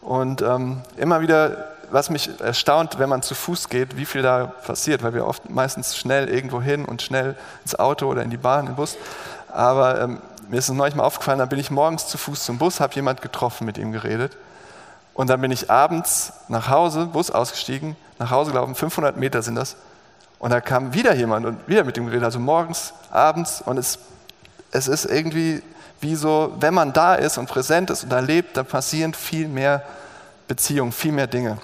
Und 0.00 0.42
ähm, 0.42 0.80
immer 0.96 1.20
wieder, 1.20 1.68
was 1.90 2.10
mich 2.10 2.40
erstaunt, 2.40 2.98
wenn 2.98 3.08
man 3.08 3.22
zu 3.22 3.34
Fuß 3.34 3.68
geht, 3.68 3.96
wie 3.96 4.06
viel 4.06 4.22
da 4.22 4.46
passiert, 4.46 5.02
weil 5.02 5.14
wir 5.14 5.26
oft 5.26 5.50
meistens 5.50 5.96
schnell 5.96 6.28
irgendwo 6.28 6.60
hin 6.62 6.84
und 6.84 7.02
schnell 7.02 7.36
ins 7.64 7.78
Auto 7.78 8.06
oder 8.06 8.22
in 8.22 8.30
die 8.30 8.36
Bahn, 8.36 8.60
in 8.60 8.66
den 8.66 8.76
Bus. 8.76 8.96
Aber 9.52 10.00
ähm, 10.00 10.18
mir 10.48 10.58
ist 10.58 10.68
es 10.68 10.74
neulich 10.74 10.94
mal 10.94 11.04
aufgefallen, 11.04 11.38
da 11.38 11.46
bin 11.46 11.58
ich 11.58 11.70
morgens 11.70 12.08
zu 12.08 12.18
Fuß 12.18 12.44
zum 12.44 12.58
Bus, 12.58 12.80
habe 12.80 12.94
jemand 12.94 13.22
getroffen, 13.22 13.64
mit 13.64 13.78
ihm 13.78 13.92
geredet. 13.92 14.36
Und 15.14 15.28
dann 15.28 15.40
bin 15.40 15.50
ich 15.50 15.70
abends 15.70 16.32
nach 16.48 16.68
Hause, 16.68 17.06
Bus 17.06 17.30
ausgestiegen, 17.30 17.96
nach 18.18 18.30
Hause 18.30 18.52
gelaufen, 18.52 18.74
500 18.74 19.16
Meter 19.16 19.42
sind 19.42 19.56
das, 19.56 19.76
und 20.42 20.50
da 20.50 20.60
kam 20.60 20.92
wieder 20.92 21.14
jemand 21.14 21.46
und 21.46 21.68
wieder 21.68 21.84
mit 21.84 21.96
dem 21.96 22.06
geredet, 22.06 22.24
also 22.24 22.40
morgens, 22.40 22.94
abends. 23.12 23.62
Und 23.64 23.78
es, 23.78 24.00
es 24.72 24.88
ist 24.88 25.04
irgendwie 25.04 25.62
wie 26.00 26.16
so, 26.16 26.52
wenn 26.58 26.74
man 26.74 26.92
da 26.92 27.14
ist 27.14 27.38
und 27.38 27.48
präsent 27.48 27.90
ist 27.90 28.02
und 28.02 28.10
da 28.10 28.20
dann 28.20 28.66
passieren 28.66 29.14
viel 29.14 29.46
mehr 29.46 29.84
Beziehungen, 30.48 30.90
viel 30.90 31.12
mehr 31.12 31.28
Dinge. 31.28 31.58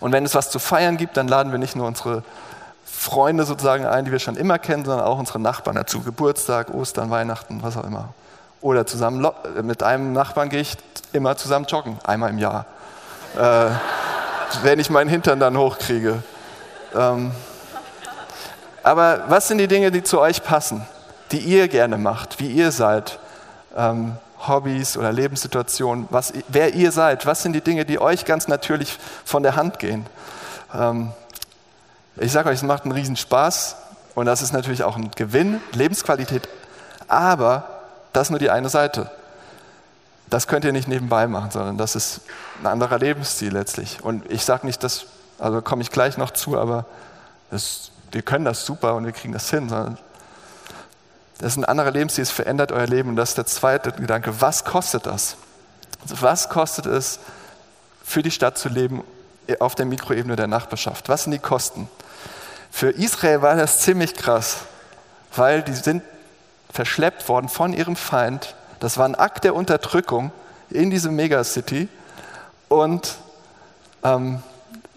Und 0.00 0.10
wenn 0.10 0.24
es 0.24 0.34
was 0.34 0.50
zu 0.50 0.58
feiern 0.58 0.96
gibt, 0.96 1.16
dann 1.16 1.28
laden 1.28 1.52
wir 1.52 1.60
nicht 1.60 1.76
nur 1.76 1.86
unsere 1.86 2.24
Freunde 2.84 3.44
sozusagen 3.44 3.86
ein, 3.86 4.06
die 4.06 4.10
wir 4.10 4.18
schon 4.18 4.36
immer 4.36 4.58
kennen, 4.58 4.84
sondern 4.84 5.06
auch 5.06 5.20
unsere 5.20 5.38
Nachbarn 5.38 5.76
dazu. 5.76 6.00
Geburtstag, 6.00 6.74
Ostern, 6.74 7.10
Weihnachten, 7.10 7.62
was 7.62 7.76
auch 7.76 7.84
immer. 7.84 8.08
Oder 8.60 8.88
zusammen 8.88 9.24
mit 9.62 9.84
einem 9.84 10.12
Nachbarn 10.12 10.48
gehe 10.48 10.62
ich 10.62 10.76
immer 11.12 11.36
zusammen 11.36 11.66
joggen, 11.66 11.96
einmal 12.02 12.30
im 12.30 12.38
Jahr. 12.38 12.66
Äh, 13.38 13.70
wenn 14.64 14.80
ich 14.80 14.90
meinen 14.90 15.08
Hintern 15.08 15.38
dann 15.38 15.56
hochkriege. 15.56 16.24
Ähm, 16.92 17.30
aber 18.88 19.24
was 19.28 19.48
sind 19.48 19.58
die 19.58 19.68
Dinge, 19.68 19.90
die 19.90 20.02
zu 20.02 20.18
euch 20.18 20.42
passen, 20.42 20.80
die 21.30 21.40
ihr 21.40 21.68
gerne 21.68 21.98
macht, 21.98 22.40
wie 22.40 22.50
ihr 22.50 22.72
seid? 22.72 23.18
Ähm, 23.76 24.16
Hobbys 24.46 24.96
oder 24.96 25.12
Lebenssituationen, 25.12 26.06
was, 26.08 26.32
wer 26.48 26.72
ihr 26.72 26.90
seid, 26.90 27.26
was 27.26 27.42
sind 27.42 27.52
die 27.52 27.60
Dinge, 27.60 27.84
die 27.84 28.00
euch 28.00 28.24
ganz 28.24 28.48
natürlich 28.48 28.96
von 29.26 29.42
der 29.42 29.56
Hand 29.56 29.78
gehen. 29.78 30.06
Ähm, 30.72 31.12
ich 32.16 32.32
sage 32.32 32.48
euch, 32.48 32.54
es 32.54 32.62
macht 32.62 32.84
einen 32.84 32.92
Riesenspaß 32.92 33.76
und 34.14 34.24
das 34.24 34.40
ist 34.40 34.54
natürlich 34.54 34.84
auch 34.84 34.96
ein 34.96 35.10
Gewinn, 35.10 35.60
Lebensqualität, 35.72 36.48
aber 37.08 37.64
das 38.14 38.28
ist 38.28 38.30
nur 38.30 38.38
die 38.38 38.48
eine 38.48 38.70
Seite. 38.70 39.10
Das 40.30 40.46
könnt 40.46 40.64
ihr 40.64 40.72
nicht 40.72 40.88
nebenbei 40.88 41.26
machen, 41.26 41.50
sondern 41.50 41.76
das 41.76 41.94
ist 41.94 42.22
ein 42.62 42.66
anderer 42.66 42.98
Lebensstil 42.98 43.52
letztlich. 43.52 44.02
Und 44.02 44.30
ich 44.32 44.46
sage 44.46 44.66
nicht, 44.66 44.82
dass, 44.82 45.04
also 45.38 45.60
komme 45.60 45.82
ich 45.82 45.90
gleich 45.90 46.16
noch 46.16 46.30
zu, 46.30 46.58
aber 46.58 46.86
das, 47.50 47.90
wir 48.12 48.22
können 48.22 48.44
das 48.44 48.64
super 48.64 48.94
und 48.94 49.04
wir 49.04 49.12
kriegen 49.12 49.32
das 49.32 49.50
hin, 49.50 49.68
sondern 49.68 49.98
das 51.38 51.52
ist 51.52 51.56
ein 51.58 51.64
anderer 51.64 51.92
Lebensstil, 51.92 52.22
es 52.22 52.30
verändert 52.30 52.72
euer 52.72 52.86
Leben. 52.86 53.10
Und 53.10 53.16
das 53.16 53.30
ist 53.30 53.38
der 53.38 53.46
zweite 53.46 53.92
Gedanke. 53.92 54.40
Was 54.40 54.64
kostet 54.64 55.06
das? 55.06 55.36
Also 56.02 56.20
was 56.20 56.48
kostet 56.48 56.86
es, 56.86 57.20
für 58.04 58.22
die 58.22 58.30
Stadt 58.30 58.58
zu 58.58 58.68
leben 58.68 59.04
auf 59.60 59.74
der 59.74 59.86
Mikroebene 59.86 60.34
der 60.34 60.46
Nachbarschaft? 60.46 61.08
Was 61.08 61.24
sind 61.24 61.32
die 61.32 61.38
Kosten? 61.38 61.88
Für 62.70 62.90
Israel 62.90 63.42
war 63.42 63.54
das 63.56 63.80
ziemlich 63.80 64.14
krass, 64.14 64.58
weil 65.34 65.62
die 65.62 65.74
sind 65.74 66.02
verschleppt 66.72 67.28
worden 67.28 67.48
von 67.48 67.72
ihrem 67.72 67.96
Feind. 67.96 68.54
Das 68.80 68.98
war 68.98 69.04
ein 69.04 69.14
Akt 69.14 69.44
der 69.44 69.54
Unterdrückung 69.54 70.32
in 70.70 70.90
diese 70.90 71.10
Megacity 71.10 71.88
und 72.68 73.16
ähm, 74.02 74.42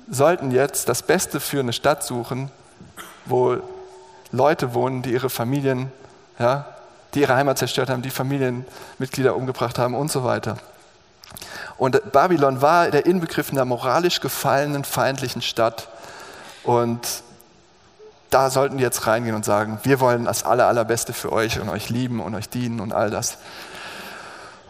sollten 0.10 0.51
jetzt 0.51 0.89
das 0.89 1.03
Beste 1.03 1.39
für 1.39 1.60
eine 1.60 1.74
Stadt 1.74 2.03
suchen, 2.03 2.51
wo 3.25 3.58
Leute 4.32 4.74
wohnen, 4.74 5.01
die 5.01 5.12
ihre 5.12 5.30
Familien 5.30 5.92
ja, 6.42 6.66
die 7.13 7.22
ihre 7.22 7.36
Heimat 7.36 7.58
zerstört 7.58 7.90
haben, 7.90 8.01
die 8.01 8.10
Familienmitglieder 8.10 9.36
umgebracht 9.36 9.78
haben 9.78 9.96
und 9.96 10.12
so 10.12 10.24
weiter. 10.24 10.58
Und 11.78 12.12
Babylon 12.12 12.62
war 12.62 12.90
der 12.90 13.06
Inbegriff 13.06 13.51
einer 13.51 13.66
moralisch 13.66 14.20
gefallenen, 14.22 14.84
feindlichen 14.84 15.42
Stadt. 15.42 15.88
Und 16.63 17.24
da 18.30 18.50
sollten 18.50 18.78
die 18.78 18.84
jetzt 18.84 19.08
reingehen 19.08 19.36
und 19.36 19.46
sagen, 19.46 19.80
wir 19.84 20.00
wollen 20.00 20.25
das 20.25 20.44
Aller, 20.46 20.68
Allerbeste 20.68 21.13
für 21.13 21.32
euch 21.32 21.60
und 21.60 21.70
euch 21.70 21.90
lieben 21.90 22.20
und 22.20 22.36
euch 22.36 22.50
dienen 22.50 22.80
und 22.80 22.94
all 22.94 23.10
das. 23.10 23.38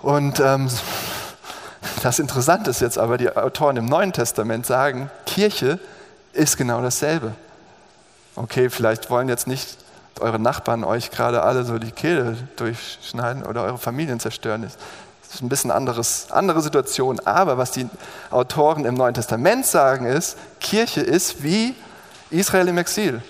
Und 0.02 0.40
ähm, 0.40 0.70
das 2.02 2.20
Interessante 2.20 2.70
ist 2.70 2.82
jetzt 2.82 2.98
aber, 2.98 3.18
die 3.18 3.36
Autoren 3.36 3.78
im 3.78 3.86
Neuen 3.86 4.14
Testament 4.14 4.66
sagen, 4.66 5.12
Kirche 5.26 5.80
ist 6.34 6.58
genau 6.58 6.82
dasselbe. 6.82 7.34
Okay, 8.42 8.72
vielleicht 8.72 9.12
wollen 9.12 9.30
jetzt 9.30 9.46
nicht 9.46 9.78
eure 10.20 10.40
Nachbarn 10.40 10.84
euch 10.84 11.12
gerade 11.12 11.44
alle 11.44 11.64
so 11.64 11.78
die 11.78 11.92
Kehle 11.92 12.36
durchschneiden 12.56 13.44
oder 13.44 13.62
eure 13.62 13.78
Familien 13.78 14.20
zerstören. 14.20 14.64
Das 14.64 15.36
ist 15.36 15.44
ein 15.44 15.50
bisschen 15.50 15.70
anderes, 15.70 16.32
andere 16.32 16.60
Situation. 16.62 17.20
Aber 17.20 17.60
was 17.60 17.70
die 17.70 17.88
Autoren 18.32 18.86
im 18.86 18.96
Neuen 18.96 19.14
Testament 19.14 19.68
sagen 19.68 20.08
ist, 20.08 20.38
Kirche 20.60 21.02
ist 21.02 21.44
wie 21.44 21.76
Israel 22.32 22.68
im 22.68 22.80
Exil. 22.80 23.22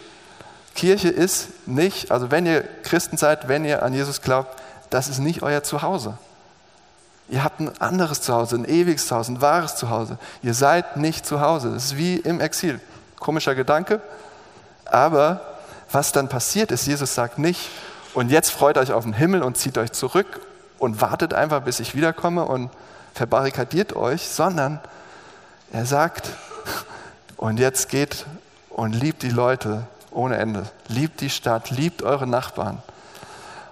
Kirche 0.76 1.10
ist 1.10 1.50
nicht, 1.68 2.10
also 2.10 2.32
wenn 2.32 2.46
ihr 2.46 2.64
Christen 2.84 3.18
seid, 3.18 3.50
wenn 3.50 3.66
ihr 3.66 3.84
an 3.84 3.94
Jesus 3.94 4.22
glaubt, 4.22 4.62
das 4.92 5.10
ist 5.10 5.20
nicht 5.20 5.44
euer 5.44 5.62
Zuhause. 5.62 6.18
Ihr 7.28 7.44
habt 7.44 7.60
ein 7.60 7.70
anderes 7.82 8.22
Zuhause, 8.22 8.56
ein 8.56 8.66
ewiges 8.66 9.08
Zuhause, 9.08 9.34
ein 9.34 9.42
wahres 9.42 9.76
Zuhause. 9.76 10.18
Ihr 10.42 10.54
seid 10.54 10.96
nicht 10.96 11.26
zu 11.26 11.42
Hause. 11.42 11.74
Das 11.74 11.84
ist 11.84 11.98
wie 11.98 12.16
im 12.16 12.40
Exil. 12.40 12.80
Komischer 13.20 13.56
Gedanke, 13.56 14.00
aber 14.94 15.42
was 15.92 16.12
dann 16.12 16.30
passiert 16.30 16.72
ist, 16.72 16.86
Jesus 16.88 17.16
sagt 17.16 17.38
nicht, 17.38 17.70
und 18.14 18.30
jetzt 18.30 18.52
freut 18.52 18.78
euch 18.78 18.92
auf 18.92 19.04
den 19.04 19.14
Himmel 19.14 19.42
und 19.42 19.58
zieht 19.58 19.78
euch 19.78 19.92
zurück 19.92 20.42
und 20.80 21.02
wartet 21.02 21.34
einfach, 21.34 21.62
bis 21.62 21.80
ich 21.80 21.96
wiederkomme 21.96 22.46
und 22.46 22.70
verbarrikadiert 23.14 23.96
euch, 23.96 24.28
sondern 24.28 24.80
er 25.72 25.86
sagt, 25.86 26.30
und 27.38 27.60
jetzt 27.60 27.90
geht 27.90 28.26
und 28.70 28.94
liebt 28.94 29.24
die 29.24 29.30
Leute 29.30 29.88
ohne 30.12 30.38
Ende. 30.38 30.66
Liebt 30.88 31.22
die 31.22 31.30
Stadt, 31.30 31.72
liebt 31.72 32.04
eure 32.04 32.28
Nachbarn. 32.28 32.84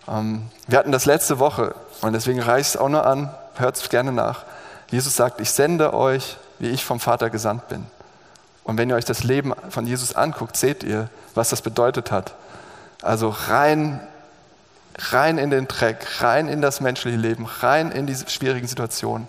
Ähm, 0.08 0.50
wir 0.68 0.80
hatten 0.80 0.92
das 0.92 1.06
letzte 1.06 1.40
Woche 1.40 1.76
und 2.02 2.14
deswegen 2.14 2.42
reicht 2.42 2.70
es 2.70 2.78
auch 2.78 2.90
nur 2.90 3.06
an, 3.06 3.34
hört 3.56 3.78
es 3.78 3.90
gerne 3.90 4.12
nach. 4.12 4.44
Jesus 4.90 5.16
sagt, 5.16 5.40
ich 5.42 5.52
sende 5.52 5.94
euch, 5.94 6.38
wie 6.58 6.70
ich 6.70 6.84
vom 6.84 7.00
Vater 7.00 7.30
gesandt 7.30 7.68
bin. 7.68 7.86
Und 8.70 8.78
wenn 8.78 8.88
ihr 8.88 8.96
euch 8.96 9.06
das 9.06 9.24
Leben 9.24 9.56
von 9.70 9.88
Jesus 9.88 10.14
anguckt, 10.16 10.56
seht 10.56 10.84
ihr, 10.84 11.10
was 11.34 11.50
das 11.50 11.64
bedeutet 11.64 12.12
hat. 12.12 12.36
Also 13.02 13.30
rein, 13.30 14.00
rein 14.96 15.40
in 15.40 15.50
den 15.50 15.68
Dreck, 15.68 16.22
rein 16.22 16.48
in 16.48 16.62
das 16.62 16.80
menschliche 16.80 17.18
Leben, 17.18 17.48
rein 17.48 17.92
in 17.92 18.06
diese 18.06 18.30
schwierigen 18.30 18.68
Situationen. 18.68 19.28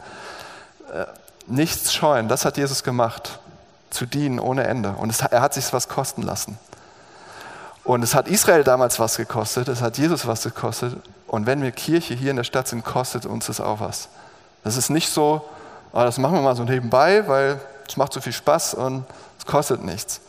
Äh, 0.93 1.07
nichts 1.47 1.95
scheuen, 1.95 2.29
das 2.29 2.45
hat 2.45 2.59
Jesus 2.59 2.83
gemacht. 2.83 3.39
Zu 3.89 4.05
dienen 4.05 4.41
ohne 4.41 4.65
Ende. 4.65 4.91
Und 4.91 5.09
es, 5.09 5.21
er 5.21 5.41
hat 5.41 5.55
sich 5.55 5.73
was 5.73 5.89
kosten 5.89 6.21
lassen. 6.21 6.59
Und 7.83 8.03
es 8.03 8.15
hat 8.15 8.29
Israel 8.29 8.63
damals 8.63 9.01
was 9.01 9.17
gekostet, 9.17 9.69
es 9.69 9.81
hat 9.81 9.97
Jesus 9.97 10.27
was 10.27 10.43
gekostet. 10.43 10.99
Und 11.27 11.47
wenn 11.47 11.63
wir 11.63 11.71
Kirche 11.71 12.13
hier 12.13 12.31
in 12.31 12.37
der 12.37 12.45
Stadt 12.45 12.69
sind, 12.69 12.85
kostet 12.85 13.25
uns 13.25 13.47
das 13.47 13.59
auch 13.59 13.81
was. 13.81 14.11
Das 14.65 14.77
ist 14.77 14.91
nicht 14.91 15.09
so, 15.09 15.49
oh, 15.95 16.01
das 16.01 16.19
machen 16.19 16.35
wir 16.35 16.43
mal 16.43 16.57
so 16.57 16.65
nebenbei, 16.65 17.27
weil 17.27 17.59
es 17.91 17.97
macht 17.97 18.13
so 18.13 18.21
viel 18.21 18.33
Spaß 18.33 18.75
und 18.75 19.05
es 19.41 19.47
kostet 19.47 19.83
nichts 19.83 20.21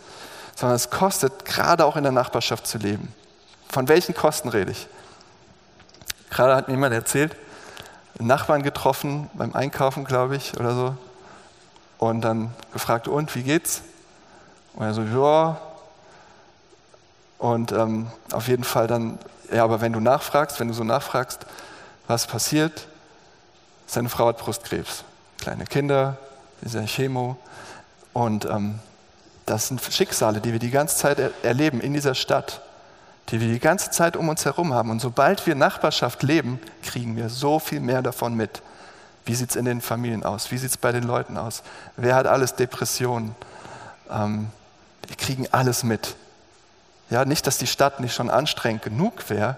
sondern 0.61 0.75
es 0.75 0.91
kostet, 0.91 1.43
gerade 1.43 1.85
auch 1.85 1.95
in 1.95 2.03
der 2.03 2.11
Nachbarschaft 2.11 2.67
zu 2.67 2.77
leben. 2.77 3.13
Von 3.69 3.87
welchen 3.87 4.13
Kosten 4.13 4.47
rede 4.47 4.69
ich? 4.69 4.87
Gerade 6.29 6.55
hat 6.55 6.67
mir 6.67 6.75
jemand 6.75 6.93
erzählt, 6.93 7.35
einen 8.19 8.27
Nachbarn 8.27 8.61
getroffen 8.61 9.27
beim 9.33 9.55
Einkaufen, 9.55 10.05
glaube 10.05 10.35
ich, 10.35 10.59
oder 10.59 10.75
so, 10.75 10.95
und 11.97 12.21
dann 12.21 12.53
gefragt, 12.73 13.07
und 13.07 13.33
wie 13.33 13.41
geht's? 13.41 13.81
Und 14.73 14.85
er 14.85 14.93
so, 14.93 15.01
ja. 15.01 15.59
Und 17.39 17.71
ähm, 17.71 18.11
auf 18.31 18.47
jeden 18.47 18.63
Fall 18.63 18.85
dann, 18.85 19.17
ja, 19.51 19.63
aber 19.63 19.81
wenn 19.81 19.93
du 19.93 19.99
nachfragst, 19.99 20.59
wenn 20.59 20.67
du 20.67 20.75
so 20.75 20.83
nachfragst, 20.83 21.47
was 22.05 22.27
passiert, 22.27 22.87
seine 23.87 24.09
Frau 24.09 24.27
hat 24.27 24.37
Brustkrebs, 24.37 25.03
kleine 25.39 25.65
Kinder, 25.65 26.17
dieser 26.61 26.85
Chemo, 26.85 27.37
und 28.13 28.45
ähm, 28.45 28.79
das 29.51 29.67
sind 29.67 29.81
Schicksale, 29.81 30.39
die 30.39 30.53
wir 30.53 30.59
die 30.59 30.71
ganze 30.71 30.95
Zeit 30.95 31.19
er 31.19 31.31
erleben 31.43 31.81
in 31.81 31.93
dieser 31.93 32.15
Stadt, 32.15 32.61
die 33.29 33.41
wir 33.41 33.47
die 33.49 33.59
ganze 33.59 33.91
Zeit 33.91 34.15
um 34.15 34.29
uns 34.29 34.45
herum 34.45 34.73
haben. 34.73 34.89
Und 34.89 35.01
sobald 35.01 35.45
wir 35.45 35.55
Nachbarschaft 35.55 36.23
leben, 36.23 36.59
kriegen 36.83 37.17
wir 37.17 37.29
so 37.29 37.59
viel 37.59 37.81
mehr 37.81 38.01
davon 38.01 38.33
mit. 38.33 38.61
Wie 39.25 39.35
sieht 39.35 39.51
es 39.51 39.55
in 39.55 39.65
den 39.65 39.81
Familien 39.81 40.23
aus? 40.23 40.51
Wie 40.51 40.57
sieht 40.57 40.69
es 40.69 40.77
bei 40.77 40.91
den 40.91 41.03
Leuten 41.03 41.37
aus? 41.37 41.63
Wer 41.97 42.15
hat 42.15 42.27
alles 42.27 42.55
Depressionen? 42.55 43.35
Ähm, 44.09 44.47
wir 45.05 45.15
kriegen 45.17 45.47
alles 45.51 45.83
mit. 45.83 46.15
Ja, 47.09 47.25
nicht, 47.25 47.45
dass 47.45 47.57
die 47.57 47.67
Stadt 47.67 47.99
nicht 47.99 48.15
schon 48.15 48.29
anstrengend 48.29 48.83
genug 48.83 49.29
wäre. 49.29 49.57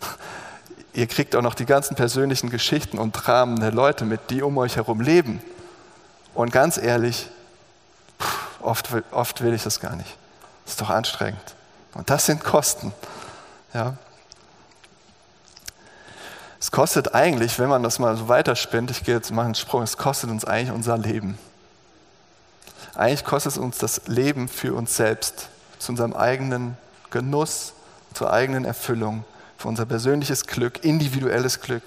Ihr 0.94 1.08
kriegt 1.08 1.34
auch 1.34 1.42
noch 1.42 1.54
die 1.54 1.66
ganzen 1.66 1.96
persönlichen 1.96 2.50
Geschichten 2.50 2.98
und 2.98 3.12
Dramen 3.12 3.58
der 3.58 3.72
Leute 3.72 4.04
mit, 4.04 4.30
die 4.30 4.42
um 4.42 4.56
euch 4.58 4.76
herum 4.76 5.00
leben. 5.00 5.42
Und 6.34 6.52
ganz 6.52 6.78
ehrlich, 6.78 7.30
Oft, 8.64 8.88
oft 9.10 9.42
will 9.42 9.52
ich 9.52 9.62
das 9.62 9.78
gar 9.78 9.94
nicht. 9.94 10.16
Das 10.64 10.72
ist 10.72 10.80
doch 10.80 10.90
anstrengend. 10.90 11.54
Und 11.92 12.08
das 12.08 12.26
sind 12.26 12.42
Kosten. 12.42 12.92
Ja. 13.74 13.96
Es 16.58 16.70
kostet 16.70 17.14
eigentlich, 17.14 17.58
wenn 17.58 17.68
man 17.68 17.82
das 17.82 17.98
mal 17.98 18.16
so 18.16 18.28
weiterspinnt, 18.28 18.90
ich 18.90 19.04
gehe 19.04 19.14
jetzt 19.14 19.30
mal 19.30 19.44
einen 19.44 19.54
Sprung, 19.54 19.82
es 19.82 19.98
kostet 19.98 20.30
uns 20.30 20.46
eigentlich 20.46 20.74
unser 20.74 20.96
Leben. 20.96 21.38
Eigentlich 22.94 23.24
kostet 23.24 23.52
es 23.52 23.58
uns 23.58 23.76
das 23.76 24.06
Leben 24.06 24.48
für 24.48 24.74
uns 24.74 24.96
selbst, 24.96 25.48
zu 25.78 25.92
unserem 25.92 26.14
eigenen 26.14 26.78
Genuss, 27.10 27.74
zur 28.14 28.32
eigenen 28.32 28.64
Erfüllung, 28.64 29.24
für 29.58 29.68
unser 29.68 29.84
persönliches 29.84 30.46
Glück, 30.46 30.84
individuelles 30.84 31.60
Glück, 31.60 31.82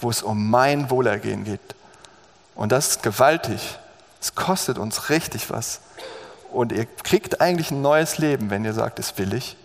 wo 0.00 0.10
es 0.10 0.22
um 0.22 0.50
mein 0.50 0.90
Wohlergehen 0.90 1.44
geht. 1.44 1.60
Und 2.56 2.72
das 2.72 2.88
ist 2.88 3.02
gewaltig. 3.04 3.78
Es 4.20 4.34
kostet 4.34 4.78
uns 4.78 5.10
richtig 5.10 5.50
was. 5.50 5.80
Und 6.50 6.72
ihr 6.72 6.86
kriegt 6.86 7.40
eigentlich 7.40 7.70
ein 7.70 7.82
neues 7.82 8.18
Leben, 8.18 8.50
wenn 8.50 8.64
ihr 8.64 8.72
sagt, 8.72 8.98
es 8.98 9.18
will 9.18 9.34
ich. 9.34 9.56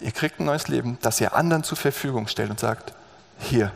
Ihr 0.00 0.12
kriegt 0.12 0.40
ein 0.40 0.44
neues 0.46 0.68
Leben, 0.68 0.98
das 1.02 1.20
ihr 1.20 1.34
anderen 1.34 1.62
zur 1.62 1.76
Verfügung 1.76 2.26
stellt 2.26 2.50
und 2.50 2.58
sagt, 2.58 2.92
hier, 3.38 3.72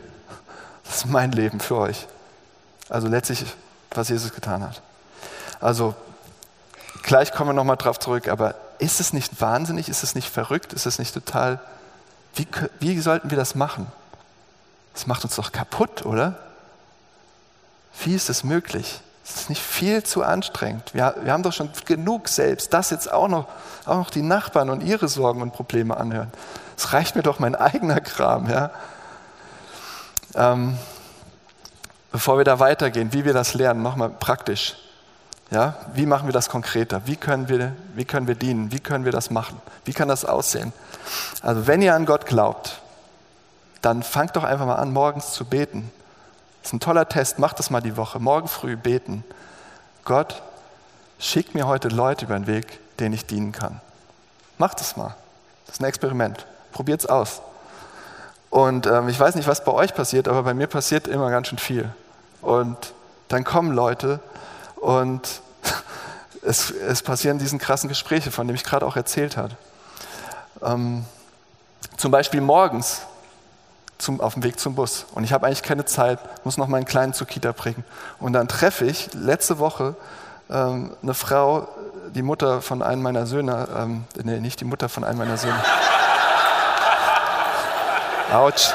das 0.83 0.97
ist 0.97 1.05
mein 1.07 1.31
Leben 1.31 1.59
für 1.59 1.77
euch. 1.77 2.07
Also 2.89 3.07
letztlich, 3.07 3.45
was 3.91 4.09
Jesus 4.09 4.33
getan 4.33 4.63
hat. 4.63 4.81
Also 5.59 5.95
gleich 7.03 7.31
kommen 7.31 7.49
wir 7.49 7.53
nochmal 7.53 7.77
drauf 7.77 7.99
zurück, 7.99 8.27
aber 8.27 8.55
ist 8.79 8.99
es 8.99 9.13
nicht 9.13 9.41
wahnsinnig, 9.41 9.89
ist 9.89 10.03
es 10.03 10.15
nicht 10.15 10.29
verrückt, 10.29 10.73
ist 10.73 10.85
es 10.85 10.99
nicht 10.99 11.13
total, 11.13 11.59
wie, 12.35 12.47
wie 12.79 12.99
sollten 12.99 13.29
wir 13.29 13.37
das 13.37 13.55
machen? 13.55 13.87
Das 14.93 15.07
macht 15.07 15.23
uns 15.23 15.35
doch 15.35 15.51
kaputt, 15.51 16.05
oder? 16.05 16.37
Wie 18.03 18.13
ist 18.13 18.29
es 18.29 18.43
möglich? 18.43 19.01
Es 19.25 19.37
ist 19.37 19.49
nicht 19.49 19.61
viel 19.61 20.03
zu 20.03 20.23
anstrengend. 20.23 20.93
Wir, 20.93 21.15
wir 21.23 21.33
haben 21.33 21.41
doch 21.41 21.53
schon 21.53 21.69
genug 21.85 22.29
selbst. 22.29 22.73
Das 22.73 22.91
jetzt 22.91 23.11
auch 23.11 23.27
noch, 23.27 23.47
auch 23.85 23.97
noch 23.97 24.09
die 24.11 24.21
Nachbarn 24.21 24.69
und 24.69 24.83
ihre 24.83 25.07
Sorgen 25.07 25.41
und 25.41 25.51
Probleme 25.51 25.97
anhören. 25.97 26.31
Es 26.77 26.93
reicht 26.93 27.15
mir 27.15 27.23
doch 27.23 27.39
mein 27.39 27.55
eigener 27.55 28.01
Kram. 28.01 28.47
Ja? 28.49 28.69
Ähm, 30.35 30.77
bevor 32.11 32.37
wir 32.37 32.45
da 32.45 32.59
weitergehen, 32.59 33.13
wie 33.13 33.25
wir 33.25 33.33
das 33.33 33.55
lernen, 33.55 33.81
nochmal 33.81 34.09
praktisch. 34.09 34.75
Ja, 35.51 35.75
wie 35.93 36.05
machen 36.05 36.27
wir 36.27 36.33
das 36.33 36.49
konkreter? 36.49 37.05
Wie 37.05 37.15
können 37.15 37.49
wir, 37.49 37.73
wie 37.93 38.05
können 38.05 38.27
wir 38.27 38.35
dienen? 38.35 38.71
Wie 38.71 38.79
können 38.79 39.05
wir 39.05 39.11
das 39.11 39.29
machen? 39.29 39.61
Wie 39.85 39.93
kann 39.93 40.07
das 40.07 40.25
aussehen? 40.25 40.73
Also 41.41 41.67
wenn 41.67 41.81
ihr 41.81 41.93
an 41.93 42.05
Gott 42.05 42.25
glaubt, 42.25 42.81
dann 43.81 44.01
fangt 44.01 44.35
doch 44.35 44.43
einfach 44.43 44.65
mal 44.65 44.75
an, 44.75 44.91
morgens 44.91 45.31
zu 45.33 45.45
beten. 45.45 45.91
Das 46.65 46.71
ist 46.71 46.77
ein 46.77 46.79
toller 46.79 47.07
Test, 47.07 47.37
macht 47.37 47.59
das 47.59 47.69
mal 47.69 47.79
die 47.79 47.95
Woche. 47.95 48.17
Morgen 48.17 48.47
früh 48.47 48.75
beten. 48.75 49.23
Gott, 50.03 50.41
schick 51.19 51.53
mir 51.53 51.67
heute 51.67 51.89
Leute 51.89 52.25
über 52.25 52.33
den 52.33 52.47
Weg, 52.47 52.79
denen 52.97 53.13
ich 53.13 53.27
dienen 53.27 53.51
kann. 53.51 53.81
Macht 54.57 54.81
es 54.81 54.97
mal. 54.97 55.15
Das 55.67 55.75
ist 55.75 55.81
ein 55.81 55.85
Experiment. 55.85 56.47
Probiert 56.71 57.01
es 57.01 57.05
aus. 57.05 57.43
Und 58.49 58.87
ähm, 58.87 59.09
ich 59.09 59.19
weiß 59.19 59.35
nicht, 59.35 59.47
was 59.47 59.63
bei 59.63 59.73
euch 59.73 59.93
passiert, 59.93 60.27
aber 60.27 60.41
bei 60.41 60.55
mir 60.55 60.65
passiert 60.65 61.07
immer 61.07 61.29
ganz 61.29 61.49
schön 61.49 61.59
viel. 61.59 61.87
Und 62.41 62.95
dann 63.27 63.43
kommen 63.43 63.71
Leute 63.71 64.19
und 64.77 65.41
es, 66.41 66.71
es 66.71 67.03
passieren 67.03 67.37
diesen 67.37 67.59
krassen 67.59 67.89
Gespräche, 67.89 68.31
von 68.31 68.47
denen 68.47 68.55
ich 68.55 68.63
gerade 68.63 68.87
auch 68.87 68.95
erzählt 68.95 69.37
habe. 69.37 69.55
Ähm, 70.63 71.05
zum 71.95 72.09
Beispiel 72.09 72.41
morgens 72.41 73.03
zum, 73.97 74.21
auf 74.21 74.33
dem 74.33 74.43
Weg 74.43 74.59
zum 74.59 74.75
Bus. 74.75 75.05
Und 75.13 75.23
ich 75.23 75.33
habe 75.33 75.45
eigentlich 75.47 75.63
keine 75.63 75.85
Zeit, 75.85 76.19
muss 76.45 76.57
noch 76.57 76.67
meinen 76.67 76.85
Kleinen 76.85 77.13
zur 77.13 77.27
Kita 77.27 77.51
bringen. 77.51 77.83
Und 78.19 78.33
dann 78.33 78.47
treffe 78.47 78.85
ich 78.85 79.13
letzte 79.13 79.59
Woche 79.59 79.95
ähm, 80.49 80.95
eine 81.01 81.13
Frau, 81.13 81.67
die 82.13 82.21
Mutter 82.21 82.61
von 82.61 82.81
einem 82.81 83.01
meiner 83.01 83.25
Söhne, 83.25 83.67
ähm, 83.77 84.03
nee, 84.23 84.39
nicht 84.39 84.61
die 84.61 84.65
Mutter 84.65 84.89
von 84.89 85.03
einem 85.03 85.17
meiner 85.17 85.37
Söhne. 85.37 85.59
Autsch. 88.33 88.73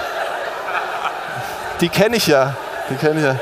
Die 1.81 1.89
kenne 1.89 2.17
ich 2.17 2.27
ja. 2.27 2.55
Die 2.89 2.95
kenne 2.97 3.21
ich 3.21 3.27
ja. 3.27 3.37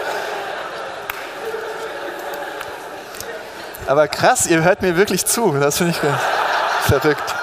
Aber 3.87 4.07
krass, 4.07 4.47
ihr 4.47 4.63
hört 4.63 4.83
mir 4.83 4.97
wirklich 4.97 5.25
zu. 5.25 5.53
Das 5.53 5.79
finde 5.79 5.93
ich 5.93 6.89
verrückt. 6.89 7.35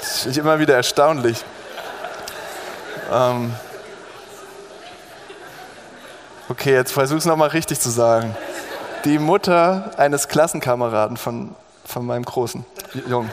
Das 0.00 0.18
finde 0.18 0.30
ich 0.32 0.38
immer 0.38 0.58
wieder 0.58 0.74
erstaunlich. 0.74 1.42
Ähm 3.12 3.54
okay, 6.48 6.72
jetzt 6.72 6.92
versuch 6.92 7.18
es 7.18 7.24
nochmal 7.24 7.48
richtig 7.48 7.80
zu 7.80 7.90
sagen. 7.90 8.36
Die 9.04 9.18
Mutter 9.18 9.90
eines 9.96 10.28
Klassenkameraden 10.28 11.16
von, 11.16 11.54
von 11.84 12.06
meinem 12.06 12.24
großen 12.24 12.64
Jungen. 13.06 13.30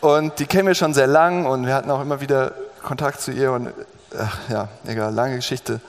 Und 0.00 0.38
die 0.38 0.46
kennen 0.46 0.68
wir 0.68 0.74
schon 0.74 0.94
sehr 0.94 1.06
lang 1.06 1.46
und 1.46 1.66
wir 1.66 1.74
hatten 1.74 1.90
auch 1.90 2.00
immer 2.00 2.20
wieder 2.20 2.52
Kontakt 2.82 3.20
zu 3.20 3.32
ihr 3.32 3.52
und 3.52 3.72
ach, 4.16 4.38
ja, 4.48 4.68
egal, 4.86 5.12
lange 5.12 5.36
Geschichte. 5.36 5.80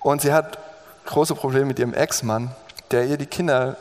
Und 0.00 0.22
sie 0.22 0.32
hat 0.32 0.58
große 1.04 1.34
Probleme 1.34 1.66
mit 1.66 1.78
ihrem 1.78 1.94
Ex-Mann, 1.94 2.50
der 2.90 3.06
ihr 3.06 3.16
die 3.16 3.26
Kinder 3.26 3.76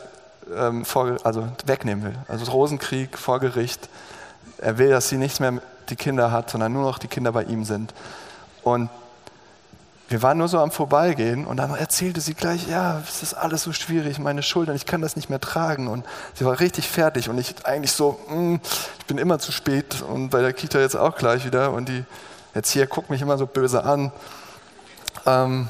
ähm, 0.55 0.85
vor, 0.85 1.17
also 1.23 1.47
wegnehmen 1.65 2.03
will. 2.03 2.15
Also 2.27 2.51
Rosenkrieg 2.51 3.17
vor 3.17 3.39
Gericht. 3.39 3.89
Er 4.57 4.77
will, 4.77 4.89
dass 4.89 5.09
sie 5.09 5.17
nichts 5.17 5.39
mehr 5.39 5.53
die 5.89 5.95
Kinder 5.95 6.31
hat, 6.31 6.49
sondern 6.49 6.73
nur 6.73 6.83
noch 6.83 6.97
die 6.97 7.07
Kinder 7.07 7.31
bei 7.31 7.43
ihm 7.43 7.63
sind. 7.63 7.93
Und 8.63 8.89
wir 10.07 10.21
waren 10.21 10.37
nur 10.37 10.47
so 10.47 10.59
am 10.59 10.69
Vorbeigehen 10.69 11.47
und 11.47 11.57
dann 11.57 11.73
erzählte 11.73 12.21
sie 12.21 12.35
gleich, 12.35 12.67
ja, 12.67 13.01
es 13.07 13.23
ist 13.23 13.33
alles 13.33 13.63
so 13.63 13.73
schwierig, 13.73 14.19
meine 14.19 14.43
Schultern, 14.43 14.75
ich 14.75 14.85
kann 14.85 15.01
das 15.01 15.15
nicht 15.15 15.29
mehr 15.29 15.39
tragen. 15.39 15.87
Und 15.87 16.05
sie 16.35 16.45
war 16.45 16.59
richtig 16.59 16.87
fertig 16.87 17.27
und 17.27 17.39
ich 17.39 17.65
eigentlich 17.65 17.91
so, 17.91 18.19
mm, 18.29 18.55
ich 18.99 19.05
bin 19.05 19.17
immer 19.17 19.39
zu 19.39 19.51
spät 19.51 20.03
und 20.03 20.29
bei 20.29 20.41
der 20.41 20.53
Kita 20.53 20.79
jetzt 20.79 20.95
auch 20.95 21.15
gleich 21.15 21.45
wieder 21.45 21.71
und 21.71 21.89
die 21.89 22.03
Erzieher 22.53 22.85
guckt 22.85 23.09
mich 23.09 23.21
immer 23.21 23.37
so 23.37 23.47
böse 23.47 23.83
an. 23.83 24.11
Ähm, 25.25 25.69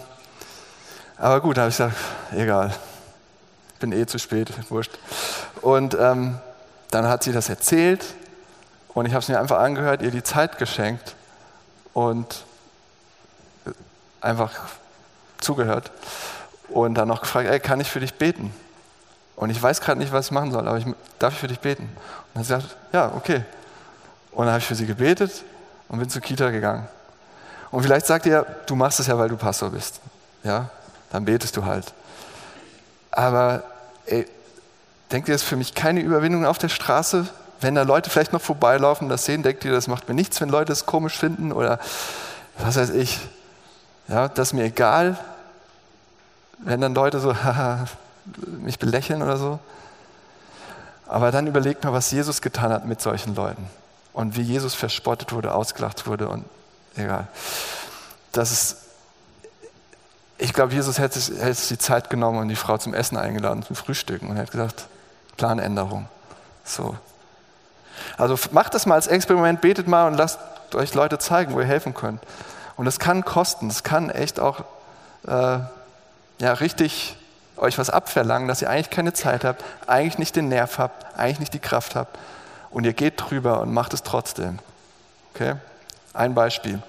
aber 1.18 1.40
gut, 1.40 1.58
habe 1.58 1.70
ich 1.70 1.78
gesagt, 1.78 1.96
egal, 2.32 2.76
ich 3.74 3.80
bin 3.80 3.94
eh 3.94 4.06
zu 4.06 4.20
spät, 4.20 4.52
wurscht. 4.70 5.00
Und 5.62 5.96
ähm, 5.98 6.40
dann 6.92 7.08
hat 7.08 7.24
sie 7.24 7.32
das 7.32 7.48
erzählt 7.48 8.04
und 8.96 9.06
ich 9.06 9.14
habe 9.14 9.22
es 9.22 9.28
mir 9.28 9.40
einfach 9.40 9.60
angehört, 9.60 10.02
ihr 10.02 10.10
die 10.10 10.24
Zeit 10.24 10.58
geschenkt 10.58 11.16
und 11.94 12.46
einfach 14.22 14.52
zugehört 15.40 15.92
und 16.70 16.96
dann 16.96 17.10
noch 17.10 17.22
gefragt, 17.22 17.48
ey, 17.48 17.60
kann 17.60 17.80
ich 17.82 17.92
für 17.92 18.00
dich 18.00 18.16
beten? 18.16 18.54
Und 19.36 19.50
ich 19.50 19.62
weiß 19.62 19.82
gerade 19.82 20.00
nicht, 20.00 20.14
was 20.14 20.28
ich 20.28 20.32
machen 20.32 20.52
soll, 20.54 20.66
aber 20.66 20.78
ich, 20.78 20.86
darf 21.20 21.34
ich 21.34 21.40
für 21.40 21.48
dich 21.48 21.60
beten? 21.60 21.84
Und 21.84 22.36
dann 22.36 22.44
gesagt, 22.44 22.78
ja, 22.94 23.12
okay. 23.16 23.44
Und 24.32 24.46
dann 24.46 24.54
habe 24.54 24.60
ich 24.60 24.66
für 24.66 24.76
sie 24.76 24.86
gebetet 24.86 25.44
und 25.90 26.00
bin 26.00 26.10
zur 26.10 26.22
Kita 26.22 26.50
gegangen. 26.50 26.88
Und 27.72 27.84
vielleicht 27.84 28.06
sagt 28.06 28.26
ihr, 28.26 28.46
du 28.66 28.76
machst 28.76 29.02
es 29.02 29.08
ja, 29.08 29.18
weil 29.18 29.28
du 29.28 29.36
Pastor 29.36 29.72
bist. 29.72 30.00
Ja, 30.44 30.70
dann 31.12 31.26
betest 31.26 31.58
du 31.58 31.66
halt. 31.66 31.94
Aber 33.12 33.64
ey, 34.06 34.26
denkt 35.12 35.28
ihr, 35.28 35.36
es 35.36 35.42
ist 35.42 35.48
für 35.50 35.58
mich 35.58 35.76
keine 35.76 36.00
Überwindung 36.00 36.46
auf 36.46 36.58
der 36.58 36.70
Straße, 36.70 37.28
wenn 37.62 37.76
da 37.76 37.84
Leute 37.84 38.10
vielleicht 38.10 38.34
noch 38.34 38.42
vorbeilaufen, 38.42 39.10
das 39.10 39.26
sehen, 39.26 39.44
denkt 39.44 39.64
ihr, 39.66 39.72
das 39.72 39.88
macht 39.88 40.08
mir 40.08 40.16
nichts, 40.16 40.42
wenn 40.42 40.50
Leute 40.50 40.74
es 40.74 40.86
komisch 40.86 41.18
finden 41.18 41.52
oder 41.52 41.80
was 42.58 42.76
weiß 42.76 42.90
ich. 42.92 43.20
Ja, 44.08 44.28
das 44.28 44.50
ist 44.50 44.54
mir 44.54 44.66
egal, 44.66 45.18
wenn 46.60 46.82
dann 46.82 46.94
Leute 46.94 47.20
so 47.20 47.36
mich 48.60 48.80
belächeln 48.80 49.22
oder 49.22 49.38
so. 49.38 49.60
Aber 51.08 51.32
dann 51.32 51.48
überlegt 51.48 51.84
mal, 51.84 51.94
was 51.94 52.12
Jesus 52.12 52.42
getan 52.42 52.72
hat 52.72 52.86
mit 52.86 53.02
solchen 53.02 53.36
Leuten 53.36 53.68
und 54.14 54.36
wie 54.36 54.42
Jesus 54.42 54.74
verspottet 54.74 55.32
wurde, 55.34 55.54
ausgelacht 55.54 56.08
wurde 56.08 56.30
und 56.30 56.46
egal. 56.96 57.28
Das 58.32 58.52
ist, 58.52 58.78
ich 60.38 60.54
glaube, 60.54 60.74
Jesus 60.74 60.98
hätte, 60.98 61.20
hätte 61.20 61.54
sich 61.54 61.68
die 61.68 61.78
Zeit 61.78 62.10
genommen 62.10 62.40
und 62.40 62.50
die 62.50 62.56
Frau 62.56 62.78
zum 62.78 62.94
Essen 62.94 63.18
eingeladen, 63.18 63.64
zum 63.64 63.76
Frühstücken 63.76 64.30
und 64.30 64.38
hat 64.38 64.52
gesagt, 64.52 64.88
Planänderung. 65.38 66.08
So, 66.64 66.98
also 68.18 68.38
macht 68.52 68.74
das 68.74 68.86
mal 68.86 68.96
als 68.96 69.08
Experiment, 69.08 69.62
betet 69.62 69.88
mal 69.88 70.08
und 70.08 70.16
lasst 70.16 70.40
euch 70.74 70.94
Leute 70.94 71.18
zeigen, 71.18 71.54
wo 71.54 71.60
ihr 71.60 71.66
helfen 71.66 71.94
könnt. 71.94 72.22
Und 72.78 72.88
es 72.88 73.00
kann 73.00 73.24
kosten, 73.24 73.70
es 73.70 73.84
kann 73.84 74.10
echt 74.10 74.40
auch 74.40 74.62
äh, 75.28 75.60
ja, 76.40 76.54
richtig 76.54 77.18
euch 77.58 77.78
was 77.78 77.90
abverlangen, 77.90 78.48
dass 78.48 78.62
ihr 78.62 78.70
eigentlich 78.70 78.90
keine 78.90 79.14
Zeit 79.14 79.46
habt, 79.46 79.64
eigentlich 79.88 80.18
nicht 80.18 80.36
den 80.36 80.50
Nerv 80.50 80.78
habt, 80.78 81.18
eigentlich 81.18 81.40
nicht 81.40 81.54
die 81.54 81.60
Kraft 81.60 81.96
habt. 81.96 82.18
Und 82.70 82.86
ihr 82.86 82.94
geht 82.94 83.14
drüber 83.18 83.62
und 83.62 83.74
macht 83.74 83.94
es 83.94 84.04
trotzdem. 84.04 84.60
Okay? 85.34 85.56
Ein 86.14 86.34
Beispiel. 86.34 86.82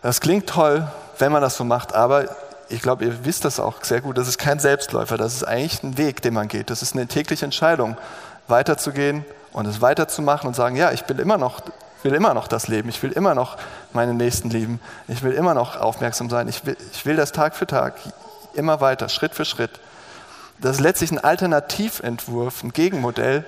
Das 0.00 0.20
klingt 0.20 0.48
toll, 0.48 0.88
wenn 1.18 1.30
man 1.30 1.42
das 1.42 1.56
so 1.56 1.64
macht, 1.64 1.94
aber 1.94 2.34
ich 2.68 2.80
glaube, 2.80 3.04
ihr 3.04 3.24
wisst 3.26 3.44
das 3.44 3.60
auch 3.60 3.84
sehr 3.84 4.00
gut, 4.00 4.16
das 4.16 4.28
ist 4.28 4.38
kein 4.38 4.58
Selbstläufer, 4.58 5.18
das 5.18 5.34
ist 5.34 5.44
eigentlich 5.44 5.82
ein 5.82 5.98
Weg, 5.98 6.22
den 6.22 6.32
man 6.32 6.48
geht. 6.48 6.70
Das 6.70 6.80
ist 6.80 6.94
eine 6.94 7.06
tägliche 7.06 7.44
Entscheidung, 7.44 7.98
weiterzugehen 8.48 9.26
und 9.52 9.66
es 9.66 9.80
weiterzumachen 9.80 10.48
und 10.48 10.54
sagen, 10.54 10.76
ja, 10.76 10.92
ich 10.92 11.08
will 11.08 11.20
immer 11.20 11.38
noch, 11.38 11.60
will 12.02 12.14
immer 12.14 12.34
noch 12.34 12.48
das 12.48 12.68
leben, 12.68 12.88
ich 12.88 13.02
will 13.02 13.12
immer 13.12 13.34
noch 13.34 13.56
meine 13.92 14.14
Nächsten 14.14 14.50
lieben, 14.50 14.80
ich 15.08 15.22
will 15.22 15.32
immer 15.32 15.54
noch 15.54 15.76
aufmerksam 15.76 16.30
sein, 16.30 16.48
ich 16.48 16.64
will, 16.66 16.76
ich 16.92 17.06
will 17.06 17.16
das 17.16 17.32
Tag 17.32 17.54
für 17.54 17.66
Tag 17.66 17.94
immer 18.54 18.80
weiter, 18.80 19.08
Schritt 19.08 19.34
für 19.34 19.44
Schritt. 19.44 19.80
Das 20.60 20.76
ist 20.76 20.80
letztlich 20.80 21.10
ein 21.10 21.18
Alternativentwurf, 21.18 22.62
ein 22.62 22.72
Gegenmodell 22.72 23.44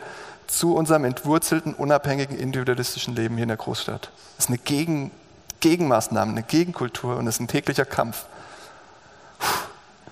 zu 0.46 0.74
unserem 0.74 1.04
entwurzelten, 1.04 1.74
unabhängigen, 1.74 2.36
individualistischen 2.36 3.14
Leben 3.14 3.36
hier 3.36 3.44
in 3.44 3.48
der 3.48 3.56
Großstadt. 3.56 4.10
Das 4.36 4.46
ist 4.46 4.48
eine 4.48 4.58
Gegen, 4.58 5.10
Gegenmaßnahme, 5.60 6.32
eine 6.32 6.42
Gegenkultur 6.42 7.16
und 7.16 7.26
es 7.26 7.36
ist 7.36 7.40
ein 7.40 7.48
täglicher 7.48 7.84
Kampf. 7.84 8.26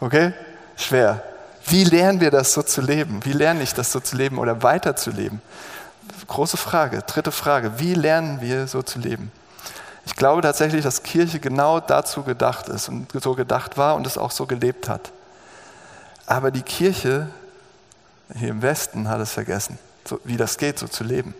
Okay? 0.01 0.33
Schwer. 0.77 1.23
Wie 1.67 1.85
lernen 1.85 2.21
wir 2.21 2.31
das 2.31 2.55
so 2.55 2.63
zu 2.63 2.81
leben? 2.81 3.25
Wie 3.25 3.33
lerne 3.33 3.63
ich 3.63 3.75
das 3.75 3.93
so 3.93 4.01
zu 4.01 4.17
leben 4.17 4.39
oder 4.39 4.63
weiter 4.63 4.97
zu 4.97 5.11
leben? 5.11 5.41
Große 6.27 6.57
Frage, 6.57 7.03
dritte 7.03 7.33
Frage. 7.33 7.79
Wie 7.79 7.95
lernen 7.95 8.41
wir 8.41 8.67
so 8.67 8.83
zu 8.83 8.99
leben? 8.99 9.31
Ich 10.05 10.17
glaube 10.17 10.43
tatsächlich, 10.43 10.83
dass 10.83 11.03
Kirche 11.03 11.39
genau 11.39 11.81
dazu 11.81 12.23
gedacht 12.23 12.69
ist 12.69 12.89
und 12.89 13.09
so 13.23 13.35
gedacht 13.35 13.77
war 13.77 13.95
und 13.95 14.07
es 14.07 14.19
auch 14.19 14.31
so 14.31 14.47
gelebt 14.47 14.89
hat. 14.89 15.13
Aber 16.27 16.51
die 16.51 16.63
Kirche 16.63 17.29
hier 18.35 18.49
im 18.49 18.63
Westen 18.63 19.09
hat 19.09 19.21
es 19.21 19.33
vergessen, 19.33 19.79
so, 20.07 20.19
wie 20.25 20.37
das 20.37 20.57
geht, 20.57 20.79
so 20.79 20.89
zu 20.89 21.05
leben. 21.05 21.35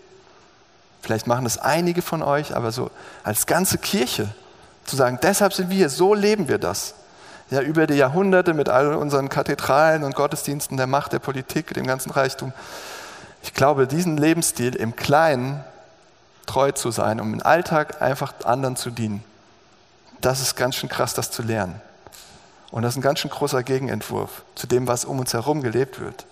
Vielleicht 1.01 1.27
machen 1.27 1.45
das 1.45 1.59
einige 1.59 2.03
von 2.03 2.23
euch, 2.23 2.55
aber 2.55 2.71
so 2.71 2.91
als 3.25 3.47
ganze 3.47 3.79
Kirche 3.79 4.29
zu 4.85 4.97
sagen, 4.97 5.19
deshalb 5.23 5.53
sind 5.53 5.71
wir 5.71 5.77
hier, 5.77 5.89
so 5.89 6.15
leben 6.15 6.49
wir 6.49 6.59
das 6.59 6.95
ja, 7.53 7.61
über 7.61 7.87
die 7.87 7.95
Jahrhunderte 7.95 8.55
mit 8.55 8.71
all 8.71 8.95
unseren 8.95 9.29
Kathedralen 9.29 10.05
und 10.05 10.15
Gottesdiensten, 10.15 10.79
der 10.79 10.87
Macht, 10.87 11.13
der 11.13 11.19
Politik, 11.19 11.75
dem 11.75 11.87
ganzen 11.87 12.11
Reichtum. 12.11 12.53
Ich 13.43 13.55
glaube, 13.55 13.87
diesen 13.87 14.17
Lebensstil 14.17 14.75
im 14.75 14.97
Kleinen 14.97 15.65
treu 16.47 16.73
zu 16.73 16.91
sein, 16.91 17.21
um 17.21 17.35
im 17.35 17.43
Alltag 17.43 18.01
einfach 18.01 18.33
anderen 18.45 18.77
zu 18.77 18.91
dienen, 18.91 19.23
das 20.21 20.41
ist 20.41 20.55
ganz 20.55 20.77
schön 20.77 20.89
krass, 20.89 21.15
das 21.15 21.31
zu 21.31 21.43
lernen. 21.43 21.81
Und 22.71 22.83
das 22.83 22.95
ist 22.95 22.99
ein 22.99 23.03
ganz 23.03 23.19
schön 23.19 23.31
großer 23.31 23.63
Gegenentwurf 23.63 24.45
zu 24.55 24.67
dem, 24.67 24.87
was 24.87 25.05
um 25.05 25.19
uns 25.19 25.35
herum 25.35 25.63
gelebt 25.63 26.01
wird. 26.01 26.27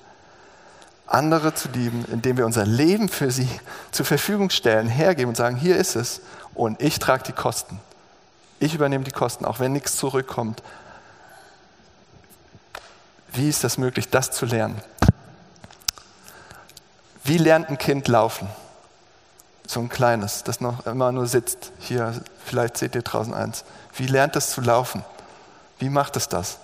Andere 1.06 1.54
zu 1.54 1.68
lieben, 1.68 2.04
indem 2.10 2.36
wir 2.36 2.46
unser 2.46 2.64
Leben 2.64 3.08
für 3.08 3.30
sie 3.30 3.48
zur 3.90 4.06
Verfügung 4.06 4.50
stellen, 4.50 4.86
hergeben 4.88 5.30
und 5.30 5.36
sagen, 5.36 5.56
hier 5.56 5.76
ist 5.76 5.96
es 5.96 6.20
und 6.54 6.80
ich 6.80 6.98
trage 6.98 7.24
die 7.24 7.32
Kosten. 7.32 7.80
Ich 8.60 8.74
übernehme 8.74 9.04
die 9.04 9.10
Kosten, 9.10 9.44
auch 9.44 9.58
wenn 9.58 9.72
nichts 9.72 9.96
zurückkommt. 9.96 10.62
Wie 13.32 13.48
ist 13.48 13.64
das 13.64 13.78
möglich, 13.78 14.08
das 14.08 14.30
zu 14.30 14.46
lernen? 14.46 14.80
Wie 17.30 17.38
lernt 17.38 17.68
ein 17.68 17.78
Kind 17.78 18.08
laufen? 18.08 18.48
So 19.64 19.78
ein 19.78 19.88
kleines, 19.88 20.42
das 20.42 20.60
noch 20.60 20.84
immer 20.84 21.12
nur 21.12 21.28
sitzt. 21.28 21.70
Hier, 21.78 22.12
vielleicht 22.44 22.76
seht 22.76 22.96
ihr 22.96 23.02
draußen 23.02 23.32
eins. 23.32 23.62
Wie 23.94 24.08
lernt 24.08 24.34
es 24.34 24.50
zu 24.50 24.60
laufen? 24.60 25.04
Wie 25.78 25.90
macht 25.90 26.16
es 26.16 26.28
das? 26.28 26.58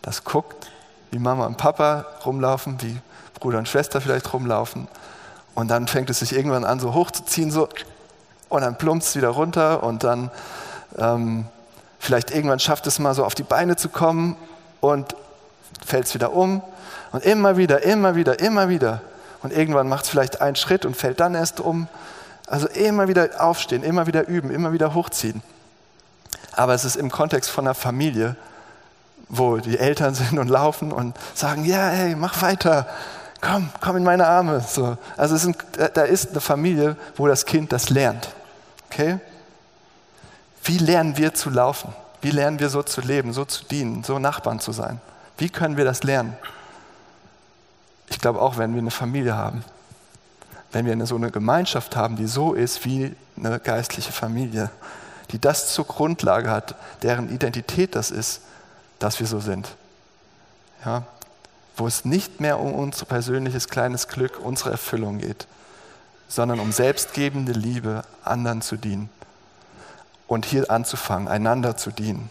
Das 0.00 0.24
guckt, 0.24 0.70
wie 1.10 1.18
Mama 1.18 1.44
und 1.44 1.58
Papa 1.58 2.06
rumlaufen, 2.24 2.80
wie 2.80 2.96
Bruder 3.40 3.58
und 3.58 3.68
Schwester 3.68 4.00
vielleicht 4.00 4.32
rumlaufen. 4.32 4.88
Und 5.54 5.68
dann 5.68 5.86
fängt 5.86 6.08
es 6.08 6.20
sich 6.20 6.34
irgendwann 6.34 6.64
an, 6.64 6.80
so 6.80 6.94
hochzuziehen, 6.94 7.50
so, 7.50 7.68
und 8.48 8.62
dann 8.62 8.78
plumpst 8.78 9.10
es 9.10 9.16
wieder 9.16 9.28
runter 9.28 9.82
und 9.82 10.02
dann 10.02 10.30
ähm, 10.96 11.44
vielleicht 11.98 12.30
irgendwann 12.30 12.58
schafft 12.58 12.86
es 12.86 12.98
mal 13.00 13.12
so 13.12 13.22
auf 13.22 13.34
die 13.34 13.42
Beine 13.42 13.76
zu 13.76 13.90
kommen 13.90 14.36
und 14.80 15.14
fällt 15.84 16.06
es 16.06 16.14
wieder 16.14 16.32
um. 16.32 16.62
Und 17.12 17.22
immer 17.22 17.58
wieder, 17.58 17.82
immer 17.82 18.14
wieder, 18.14 18.40
immer 18.40 18.70
wieder. 18.70 19.02
Und 19.42 19.52
irgendwann 19.52 19.88
macht 19.88 20.04
es 20.04 20.10
vielleicht 20.10 20.40
einen 20.40 20.56
Schritt 20.56 20.84
und 20.84 20.96
fällt 20.96 21.20
dann 21.20 21.34
erst 21.34 21.60
um. 21.60 21.88
Also 22.46 22.66
immer 22.68 23.08
wieder 23.08 23.28
aufstehen, 23.38 23.82
immer 23.82 24.06
wieder 24.06 24.26
üben, 24.26 24.50
immer 24.50 24.72
wieder 24.72 24.94
hochziehen. 24.94 25.42
Aber 26.52 26.74
es 26.74 26.84
ist 26.84 26.96
im 26.96 27.10
Kontext 27.10 27.50
von 27.50 27.66
einer 27.66 27.74
Familie, 27.74 28.36
wo 29.28 29.58
die 29.58 29.78
Eltern 29.78 30.14
sind 30.16 30.38
und 30.38 30.48
laufen 30.48 30.92
und 30.92 31.16
sagen, 31.34 31.64
ja, 31.64 31.88
hey, 31.88 32.14
mach 32.16 32.42
weiter, 32.42 32.88
komm, 33.40 33.70
komm 33.80 33.96
in 33.96 34.04
meine 34.04 34.26
Arme. 34.26 34.60
So. 34.60 34.98
Also 35.16 35.36
sind, 35.36 35.56
da 35.94 36.02
ist 36.02 36.30
eine 36.30 36.40
Familie, 36.40 36.96
wo 37.16 37.26
das 37.26 37.46
Kind 37.46 37.72
das 37.72 37.90
lernt. 37.90 38.30
Okay? 38.90 39.18
Wie 40.64 40.78
lernen 40.78 41.16
wir 41.16 41.32
zu 41.34 41.50
laufen? 41.50 41.94
Wie 42.20 42.30
lernen 42.30 42.60
wir 42.60 42.68
so 42.68 42.82
zu 42.82 43.00
leben, 43.00 43.32
so 43.32 43.44
zu 43.44 43.64
dienen, 43.64 44.04
so 44.04 44.18
Nachbarn 44.18 44.60
zu 44.60 44.72
sein? 44.72 45.00
Wie 45.38 45.48
können 45.48 45.76
wir 45.76 45.84
das 45.84 46.02
lernen? 46.02 46.36
Ich 48.10 48.18
glaube 48.18 48.42
auch, 48.42 48.58
wenn 48.58 48.74
wir 48.74 48.80
eine 48.80 48.90
Familie 48.90 49.36
haben, 49.36 49.64
wenn 50.72 50.84
wir 50.84 50.92
eine, 50.92 51.06
so 51.06 51.16
eine 51.16 51.30
Gemeinschaft 51.30 51.96
haben, 51.96 52.16
die 52.16 52.26
so 52.26 52.52
ist 52.52 52.84
wie 52.84 53.16
eine 53.36 53.58
geistliche 53.58 54.12
Familie, 54.12 54.70
die 55.30 55.38
das 55.38 55.72
zur 55.72 55.86
Grundlage 55.86 56.50
hat, 56.50 56.74
deren 57.02 57.30
Identität 57.30 57.94
das 57.94 58.10
ist, 58.10 58.42
dass 58.98 59.20
wir 59.20 59.26
so 59.26 59.40
sind. 59.40 59.68
Ja? 60.84 61.04
Wo 61.76 61.86
es 61.86 62.04
nicht 62.04 62.40
mehr 62.40 62.58
um 62.58 62.74
unser 62.74 63.06
persönliches 63.06 63.68
kleines 63.68 64.08
Glück, 64.08 64.38
unsere 64.42 64.70
Erfüllung 64.70 65.18
geht, 65.18 65.46
sondern 66.28 66.60
um 66.60 66.72
selbstgebende 66.72 67.52
Liebe, 67.52 68.02
anderen 68.24 68.60
zu 68.60 68.76
dienen. 68.76 69.08
Und 70.26 70.44
hier 70.44 70.70
anzufangen, 70.70 71.26
einander 71.26 71.76
zu 71.76 71.90
dienen. 71.90 72.30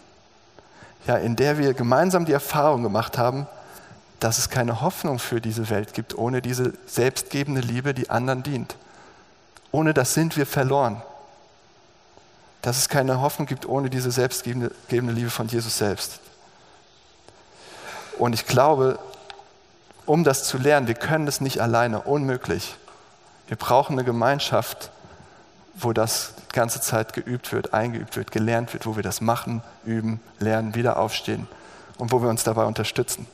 Ja, 1.08 1.18
in 1.18 1.36
der 1.36 1.58
wir 1.58 1.74
gemeinsam 1.74 2.26
die 2.26 2.32
Erfahrung 2.34 2.84
gemacht 2.84 3.18
haben, 3.18 3.48
dass 4.20 4.38
es 4.38 4.50
keine 4.50 4.82
Hoffnung 4.82 5.20
für 5.20 5.42
diese 5.42 5.70
Welt 5.70 5.94
gibt, 5.94 6.18
ohne 6.18 6.42
diese 6.42 6.74
selbstgebende 6.86 7.62
Liebe, 7.62 7.94
die 7.94 8.10
anderen 8.10 8.44
dient. 8.44 8.76
Ohne 9.72 9.94
das 9.94 10.14
sind 10.14 10.36
wir 10.36 10.46
verloren 10.46 11.02
dass 12.62 12.78
es 12.78 12.90
keine 12.90 13.22
Hoffnung 13.22 13.48
gibt 13.48 13.66
ohne 13.66 13.90
diese 13.90 14.12
selbstgebende 14.12 14.72
Liebe 14.90 15.30
von 15.30 15.48
Jesus 15.48 15.78
selbst. 15.78 16.20
Und 18.18 18.34
ich 18.34 18.46
glaube, 18.46 19.00
um 20.06 20.24
das 20.24 20.44
zu 20.44 20.58
lernen, 20.58 20.88
wir 20.88 20.96
können 20.96 21.26
das 21.26 21.40
nicht 21.40 21.62
alleine, 21.62 22.02
unmöglich. 22.02 22.76
Wir 23.48 23.58
brauchen 23.58 23.94
eine 23.94 24.04
Gemeinschaft, 24.04 24.92
wo 25.76 25.94
das 25.94 26.34
die 26.50 26.56
ganze 26.56 26.82
Zeit 26.82 27.14
geübt 27.14 27.54
wird, 27.54 27.74
eingeübt 27.74 28.18
wird, 28.18 28.32
gelernt 28.32 28.74
wird, 28.74 28.86
wo 28.86 28.98
wir 28.98 29.04
das 29.04 29.22
machen, 29.22 29.64
üben, 29.86 30.20
lernen, 30.40 30.76
wieder 30.76 30.98
aufstehen 30.98 31.48
und 31.98 32.12
wo 32.12 32.22
wir 32.22 32.30
uns 32.30 32.44
dabei 32.44 32.66
unterstützen. 32.66 33.26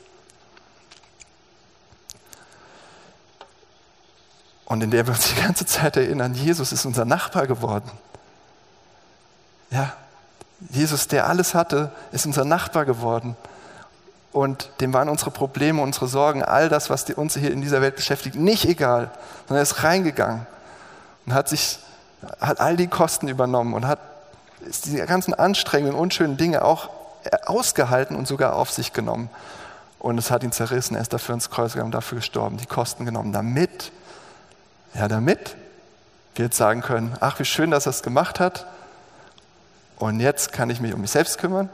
Und 4.65 4.81
in 4.81 4.91
der 4.91 5.05
wir 5.05 5.13
uns 5.13 5.33
die 5.33 5.41
ganze 5.41 5.65
Zeit 5.65 5.95
erinnern, 5.95 6.33
Jesus 6.33 6.71
ist 6.71 6.85
unser 6.85 7.05
Nachbar 7.05 7.47
geworden. 7.47 7.89
Ja, 9.69 9.93
Jesus, 10.69 11.07
der 11.07 11.27
alles 11.27 11.53
hatte, 11.53 11.91
ist 12.11 12.25
unser 12.25 12.45
Nachbar 12.45 12.85
geworden. 12.85 13.35
Und 14.31 14.69
dem 14.81 14.91
waren 14.93 15.07
unsere 15.07 15.31
Probleme, 15.31 15.81
unsere 15.81 16.07
Sorgen, 16.07 16.43
all 16.43 16.67
das, 16.67 16.89
was 16.89 17.09
uns 17.11 17.35
hier 17.35 17.51
in 17.51 17.61
dieser 17.61 17.81
Welt 17.81 17.95
beschäftigt, 17.95 18.35
nicht 18.35 18.65
egal, 18.65 19.11
sondern 19.47 19.59
er 19.59 19.63
ist 19.63 19.83
reingegangen 19.83 20.45
und 21.25 21.33
hat 21.33 21.47
sich, 21.47 21.79
hat 22.41 22.59
all 22.59 22.75
die 22.75 22.87
Kosten 22.87 23.27
übernommen 23.27 23.73
und 23.73 23.87
hat 23.87 23.99
die 24.85 24.97
ganzen 24.97 25.33
anstrengenden, 25.33 25.97
unschönen 25.97 26.37
Dinge 26.37 26.65
auch 26.65 26.89
ausgehalten 27.45 28.15
und 28.15 28.27
sogar 28.27 28.55
auf 28.55 28.71
sich 28.71 28.93
genommen. 28.93 29.29
Und 29.99 30.17
es 30.17 30.31
hat 30.31 30.43
ihn 30.43 30.51
zerrissen, 30.51 30.95
er 30.95 31.01
ist 31.01 31.13
dafür 31.13 31.35
ins 31.35 31.49
Kreuz 31.49 31.73
gegangen, 31.73 31.91
dafür 31.91 32.17
gestorben, 32.17 32.57
die 32.57 32.65
Kosten 32.65 33.05
genommen, 33.05 33.31
damit, 33.31 33.91
ja, 34.95 35.07
damit 35.07 35.55
wir 36.35 36.45
jetzt 36.45 36.57
sagen 36.57 36.81
können, 36.81 37.15
ach, 37.19 37.39
wie 37.39 37.45
schön, 37.45 37.71
dass 37.71 37.85
er 37.85 37.91
es 37.91 38.03
gemacht 38.03 38.39
hat, 38.39 38.65
und 39.97 40.19
jetzt 40.19 40.51
kann 40.51 40.69
ich 40.69 40.81
mich 40.81 40.93
um 40.93 41.01
mich 41.01 41.11
selbst 41.11 41.37
kümmern, 41.37 41.69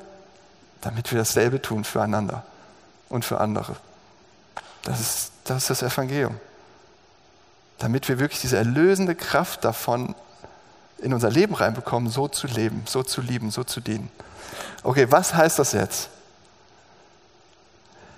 damit 0.81 1.11
wir 1.11 1.19
dasselbe 1.19 1.61
tun 1.61 1.83
füreinander 1.83 2.43
und 3.09 3.25
für 3.25 3.39
andere. 3.39 3.75
Das 4.83 4.99
ist, 4.99 5.31
das 5.43 5.69
ist 5.69 5.81
das 5.81 5.93
Evangelium. 5.93 6.39
Damit 7.79 8.07
wir 8.09 8.19
wirklich 8.19 8.41
diese 8.41 8.57
erlösende 8.57 9.15
Kraft 9.15 9.65
davon 9.65 10.13
in 10.99 11.13
unser 11.13 11.31
Leben 11.31 11.55
reinbekommen, 11.55 12.11
so 12.11 12.27
zu 12.27 12.45
leben, 12.45 12.83
so 12.85 13.01
zu 13.01 13.21
lieben, 13.21 13.49
so 13.49 13.63
zu 13.63 13.81
dienen. 13.81 14.11
Okay, 14.83 15.07
was 15.09 15.33
heißt 15.33 15.57
das 15.57 15.71
jetzt? 15.71 16.09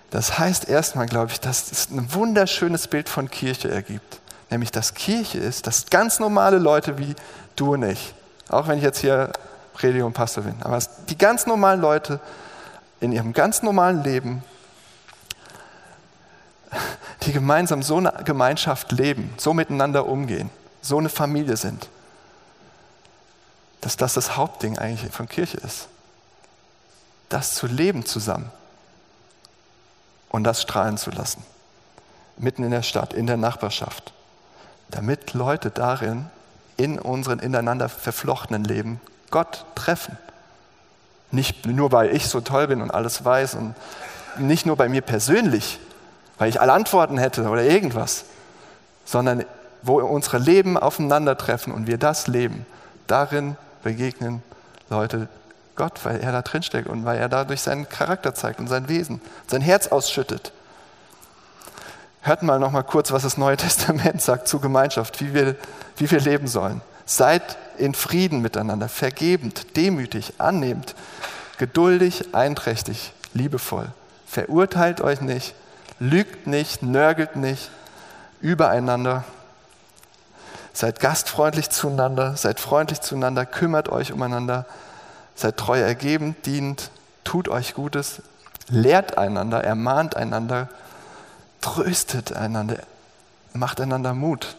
Das 0.09 0.37
heißt 0.37 0.67
erstmal, 0.67 1.07
glaube 1.07 1.31
ich, 1.31 1.39
dass 1.39 1.71
es 1.71 1.89
ein 1.89 2.13
wunderschönes 2.13 2.87
Bild 2.87 3.07
von 3.07 3.31
Kirche 3.31 3.71
ergibt. 3.71 4.19
Nämlich, 4.49 4.71
dass 4.71 4.93
Kirche 4.93 5.39
ist, 5.39 5.67
dass 5.67 5.87
ganz 5.87 6.19
normale 6.19 6.57
Leute 6.57 6.97
wie 6.97 7.15
du 7.55 7.73
und 7.73 7.83
ich, 7.83 8.13
auch 8.49 8.67
wenn 8.67 8.77
ich 8.77 8.83
jetzt 8.83 8.99
hier 8.99 9.31
Prediger 9.73 10.05
und 10.05 10.13
Pastor 10.13 10.43
bin. 10.43 10.61
Aber 10.61 10.79
die 11.09 11.17
ganz 11.17 11.45
normalen 11.45 11.81
Leute 11.81 12.19
in 12.99 13.11
ihrem 13.11 13.33
ganz 13.33 13.63
normalen 13.63 14.03
Leben, 14.03 14.43
die 17.23 17.33
gemeinsam 17.33 17.83
so 17.83 17.97
eine 17.97 18.11
Gemeinschaft 18.23 18.91
leben, 18.91 19.33
so 19.37 19.53
miteinander 19.53 20.07
umgehen, 20.07 20.49
so 20.81 20.97
eine 20.97 21.09
Familie 21.09 21.57
sind, 21.57 21.89
dass 23.81 23.97
das 23.97 24.13
das 24.13 24.37
Hauptding 24.37 24.77
eigentlich 24.77 25.11
von 25.11 25.27
Kirche 25.27 25.57
ist. 25.57 25.87
Das 27.29 27.55
zu 27.55 27.67
leben 27.67 28.05
zusammen 28.05 28.51
und 30.29 30.43
das 30.43 30.61
strahlen 30.61 30.97
zu 30.97 31.11
lassen. 31.11 31.43
Mitten 32.37 32.63
in 32.63 32.71
der 32.71 32.83
Stadt, 32.83 33.13
in 33.13 33.27
der 33.27 33.37
Nachbarschaft. 33.37 34.13
Damit 34.93 35.33
Leute 35.33 35.71
darin 35.71 36.27
in 36.77 36.99
unseren 36.99 37.39
ineinander 37.39 37.89
verflochtenen 37.89 38.63
Leben 38.63 39.01
Gott 39.31 39.65
treffen. 39.73 40.17
Nicht 41.31 41.65
nur, 41.65 41.91
weil 41.91 42.15
ich 42.15 42.27
so 42.27 42.41
toll 42.41 42.67
bin 42.67 42.81
und 42.81 42.91
alles 42.91 43.25
weiß 43.25 43.55
und 43.55 43.73
nicht 44.37 44.67
nur 44.67 44.75
bei 44.75 44.87
mir 44.87 45.01
persönlich, 45.01 45.79
weil 46.37 46.49
ich 46.49 46.61
alle 46.61 46.73
Antworten 46.73 47.17
hätte 47.17 47.49
oder 47.49 47.63
irgendwas, 47.63 48.25
sondern 49.03 49.43
wo 49.81 49.99
unsere 49.99 50.37
Leben 50.37 50.77
aufeinandertreffen 50.77 51.73
und 51.73 51.87
wir 51.87 51.97
das 51.97 52.27
leben. 52.27 52.65
Darin 53.07 53.57
begegnen 53.81 54.43
Leute 54.89 55.27
Gott, 55.75 56.05
weil 56.05 56.19
er 56.19 56.31
da 56.31 56.43
drin 56.43 56.61
steckt 56.61 56.87
und 56.87 57.03
weil 57.03 57.17
er 57.17 57.29
dadurch 57.29 57.61
seinen 57.61 57.89
Charakter 57.89 58.35
zeigt 58.35 58.59
und 58.59 58.67
sein 58.67 58.87
Wesen, 58.87 59.21
sein 59.47 59.61
Herz 59.61 59.87
ausschüttet. 59.87 60.51
Hört 62.25 62.41
mal 62.41 62.57
noch 62.57 62.71
mal 62.71 62.83
kurz, 62.83 63.11
was 63.11 63.23
das 63.23 63.37
Neue 63.37 63.57
Testament 63.57 64.21
sagt 64.21 64.47
zu 64.47 64.59
Gemeinschaft, 64.59 65.21
wie 65.21 65.33
wir, 65.33 65.55
wie 65.97 66.09
wir 66.09 66.19
leben 66.21 66.47
sollen. 66.47 66.81
Seid 67.05 67.57
in 67.77 67.93
Frieden 67.93 68.41
miteinander, 68.41 68.87
vergebend, 68.87 69.75
demütig, 69.75 70.35
annehmend, 70.37 70.95
geduldig, 71.57 72.33
einträchtig, 72.33 73.11
liebevoll. 73.33 73.87
Verurteilt 74.25 75.01
euch 75.01 75.19
nicht, 75.19 75.53
lügt 75.99 76.47
nicht, 76.47 76.81
nörgelt 76.81 77.35
nicht 77.35 77.69
übereinander. 78.39 79.25
Seid 80.71 81.01
gastfreundlich 81.01 81.69
zueinander, 81.69 82.37
seid 82.37 82.59
freundlich 82.59 83.01
zueinander, 83.01 83.45
kümmert 83.45 83.89
euch 83.89 84.13
umeinander, 84.13 84.65
seid 85.35 85.57
treu 85.57 85.79
ergebend, 85.79 86.45
dient, 86.45 86.89
tut 87.25 87.49
euch 87.49 87.73
Gutes, 87.73 88.21
lehrt 88.69 89.17
einander, 89.17 89.63
ermahnt 89.63 90.15
einander, 90.15 90.69
tröstet 91.63 92.33
einander, 92.33 92.79
macht 93.53 93.79
einander 93.79 94.13
Mut. 94.13 94.57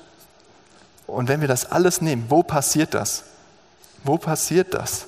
Und 1.06 1.28
wenn 1.28 1.42
wir 1.42 1.48
das 1.48 1.70
alles 1.70 2.00
nehmen, 2.00 2.26
wo 2.30 2.42
passiert 2.42 2.94
das? 2.94 3.24
Wo 4.04 4.16
passiert 4.16 4.72
das? 4.72 5.06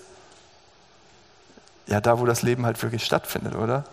Ja, 1.87 2.03
da, 2.03 2.19
wo 2.19 2.27
das 2.27 2.43
Leben 2.43 2.67
halt 2.67 2.83
wirklich 2.83 3.03
stattfindet, 3.05 3.55
oder? 3.55 3.85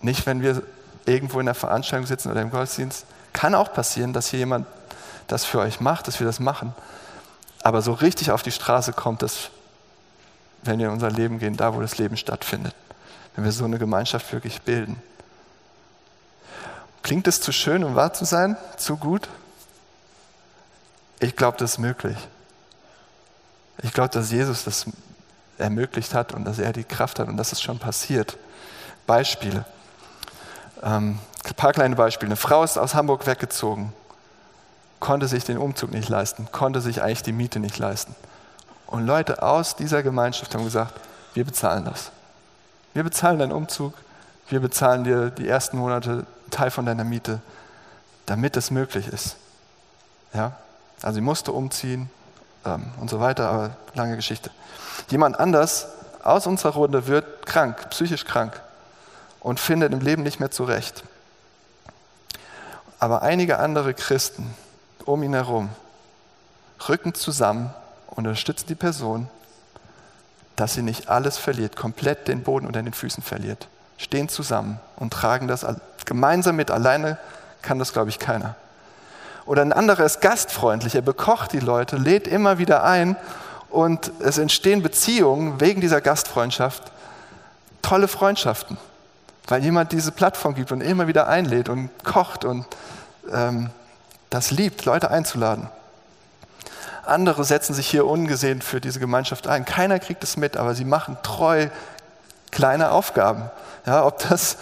Nicht, 0.00 0.24
wenn 0.24 0.40
wir 0.40 0.62
irgendwo 1.04 1.40
in 1.40 1.46
der 1.46 1.54
Veranstaltung 1.54 2.06
sitzen 2.06 2.30
oder 2.30 2.40
im 2.40 2.50
Gottesdienst. 2.50 3.04
Kann 3.34 3.54
auch 3.54 3.72
passieren, 3.72 4.14
dass 4.14 4.28
hier 4.28 4.38
jemand 4.40 4.66
das 5.26 5.44
für 5.44 5.58
euch 5.58 5.80
macht, 5.80 6.08
dass 6.08 6.20
wir 6.20 6.26
das 6.26 6.40
machen. 6.40 6.74
Aber 7.62 7.82
so 7.82 7.92
richtig 7.92 8.30
auf 8.30 8.42
die 8.42 8.52
Straße 8.52 8.94
kommt 8.94 9.22
es, 9.22 9.50
wenn 10.62 10.78
wir 10.78 10.86
in 10.86 10.92
unser 10.92 11.10
Leben 11.10 11.38
gehen, 11.38 11.56
da, 11.56 11.74
wo 11.74 11.80
das 11.80 11.98
Leben 11.98 12.16
stattfindet. 12.16 12.74
Wenn 13.34 13.44
wir 13.44 13.52
so 13.52 13.64
eine 13.64 13.78
Gemeinschaft 13.78 14.32
wirklich 14.32 14.62
bilden. 14.62 15.02
Klingt 17.08 17.26
es 17.26 17.40
zu 17.40 17.52
schön, 17.52 17.84
um 17.84 17.94
wahr 17.94 18.12
zu 18.12 18.26
sein? 18.26 18.58
Zu 18.76 18.98
gut? 18.98 19.30
Ich 21.20 21.36
glaube, 21.36 21.56
das 21.56 21.72
ist 21.72 21.78
möglich. 21.78 22.18
Ich 23.82 23.94
glaube, 23.94 24.10
dass 24.10 24.30
Jesus 24.30 24.64
das 24.64 24.84
ermöglicht 25.56 26.12
hat 26.12 26.34
und 26.34 26.44
dass 26.44 26.58
er 26.58 26.74
die 26.74 26.84
Kraft 26.84 27.18
hat 27.18 27.28
und 27.28 27.38
dass 27.38 27.52
es 27.52 27.62
schon 27.62 27.78
passiert. 27.78 28.36
Beispiele. 29.06 29.64
Ähm, 30.82 31.18
ein 31.46 31.54
paar 31.54 31.72
kleine 31.72 31.96
Beispiele. 31.96 32.28
Eine 32.28 32.36
Frau 32.36 32.62
ist 32.62 32.76
aus 32.76 32.94
Hamburg 32.94 33.26
weggezogen, 33.26 33.94
konnte 35.00 35.28
sich 35.28 35.44
den 35.44 35.56
Umzug 35.56 35.92
nicht 35.92 36.10
leisten, 36.10 36.48
konnte 36.52 36.82
sich 36.82 37.00
eigentlich 37.00 37.22
die 37.22 37.32
Miete 37.32 37.58
nicht 37.58 37.78
leisten. 37.78 38.14
Und 38.86 39.06
Leute 39.06 39.42
aus 39.42 39.76
dieser 39.76 40.02
Gemeinschaft 40.02 40.54
haben 40.54 40.64
gesagt, 40.64 41.00
wir 41.32 41.46
bezahlen 41.46 41.86
das. 41.86 42.10
Wir 42.92 43.02
bezahlen 43.02 43.38
deinen 43.38 43.52
Umzug, 43.52 43.94
wir 44.50 44.60
bezahlen 44.60 45.04
dir 45.04 45.30
die 45.30 45.48
ersten 45.48 45.78
Monate 45.78 46.26
Teil 46.50 46.70
von 46.70 46.86
deiner 46.86 47.04
Miete, 47.04 47.40
damit 48.26 48.56
es 48.56 48.70
möglich 48.70 49.08
ist. 49.08 49.36
Ja? 50.32 50.56
Also 51.02 51.16
sie 51.16 51.20
musste 51.20 51.52
umziehen 51.52 52.10
ähm, 52.64 52.90
und 53.00 53.10
so 53.10 53.20
weiter, 53.20 53.48
aber 53.48 53.76
lange 53.94 54.16
Geschichte. 54.16 54.50
Jemand 55.10 55.38
anders 55.38 55.88
aus 56.22 56.46
unserer 56.46 56.72
Runde 56.72 57.06
wird 57.06 57.46
krank, 57.46 57.90
psychisch 57.90 58.24
krank 58.24 58.60
und 59.40 59.60
findet 59.60 59.92
im 59.92 60.00
Leben 60.00 60.22
nicht 60.22 60.40
mehr 60.40 60.50
zurecht. 60.50 61.04
Aber 62.98 63.22
einige 63.22 63.58
andere 63.58 63.94
Christen 63.94 64.54
um 65.04 65.22
ihn 65.22 65.34
herum 65.34 65.70
rücken 66.88 67.14
zusammen 67.14 67.72
und 68.08 68.26
unterstützen 68.26 68.66
die 68.68 68.74
Person, 68.74 69.28
dass 70.56 70.74
sie 70.74 70.82
nicht 70.82 71.08
alles 71.08 71.38
verliert, 71.38 71.76
komplett 71.76 72.28
den 72.28 72.42
Boden 72.42 72.66
unter 72.66 72.82
den 72.82 72.92
Füßen 72.92 73.22
verliert. 73.22 73.68
Stehen 73.96 74.28
zusammen 74.28 74.80
und 74.96 75.12
tragen 75.12 75.48
das 75.48 75.64
gemeinsam 76.08 76.56
mit. 76.56 76.72
Alleine 76.72 77.18
kann 77.62 77.78
das, 77.78 77.92
glaube 77.92 78.10
ich, 78.10 78.18
keiner. 78.18 78.56
Oder 79.46 79.62
ein 79.62 79.72
anderer 79.72 80.04
ist 80.04 80.20
gastfreundlich, 80.20 80.94
er 80.94 81.02
bekocht 81.02 81.52
die 81.52 81.60
Leute, 81.60 81.96
lädt 81.96 82.26
immer 82.26 82.58
wieder 82.58 82.84
ein 82.84 83.16
und 83.70 84.12
es 84.20 84.36
entstehen 84.36 84.82
Beziehungen 84.82 85.60
wegen 85.60 85.80
dieser 85.80 86.00
Gastfreundschaft, 86.00 86.82
tolle 87.80 88.08
Freundschaften, 88.08 88.76
weil 89.46 89.62
jemand 89.62 89.92
diese 89.92 90.12
Plattform 90.12 90.54
gibt 90.54 90.72
und 90.72 90.82
immer 90.82 91.06
wieder 91.06 91.28
einlädt 91.28 91.68
und 91.70 91.90
kocht 92.04 92.44
und 92.44 92.66
ähm, 93.32 93.70
das 94.28 94.50
liebt, 94.50 94.84
Leute 94.84 95.10
einzuladen. 95.10 95.70
Andere 97.06 97.42
setzen 97.44 97.72
sich 97.72 97.88
hier 97.88 98.06
ungesehen 98.06 98.60
für 98.60 98.82
diese 98.82 99.00
Gemeinschaft 99.00 99.46
ein. 99.46 99.64
Keiner 99.64 99.98
kriegt 99.98 100.22
es 100.22 100.36
mit, 100.36 100.58
aber 100.58 100.74
sie 100.74 100.84
machen 100.84 101.16
treu 101.22 101.68
kleine 102.50 102.90
Aufgaben. 102.90 103.50
Ja, 103.86 104.04
ob 104.04 104.28
das 104.28 104.58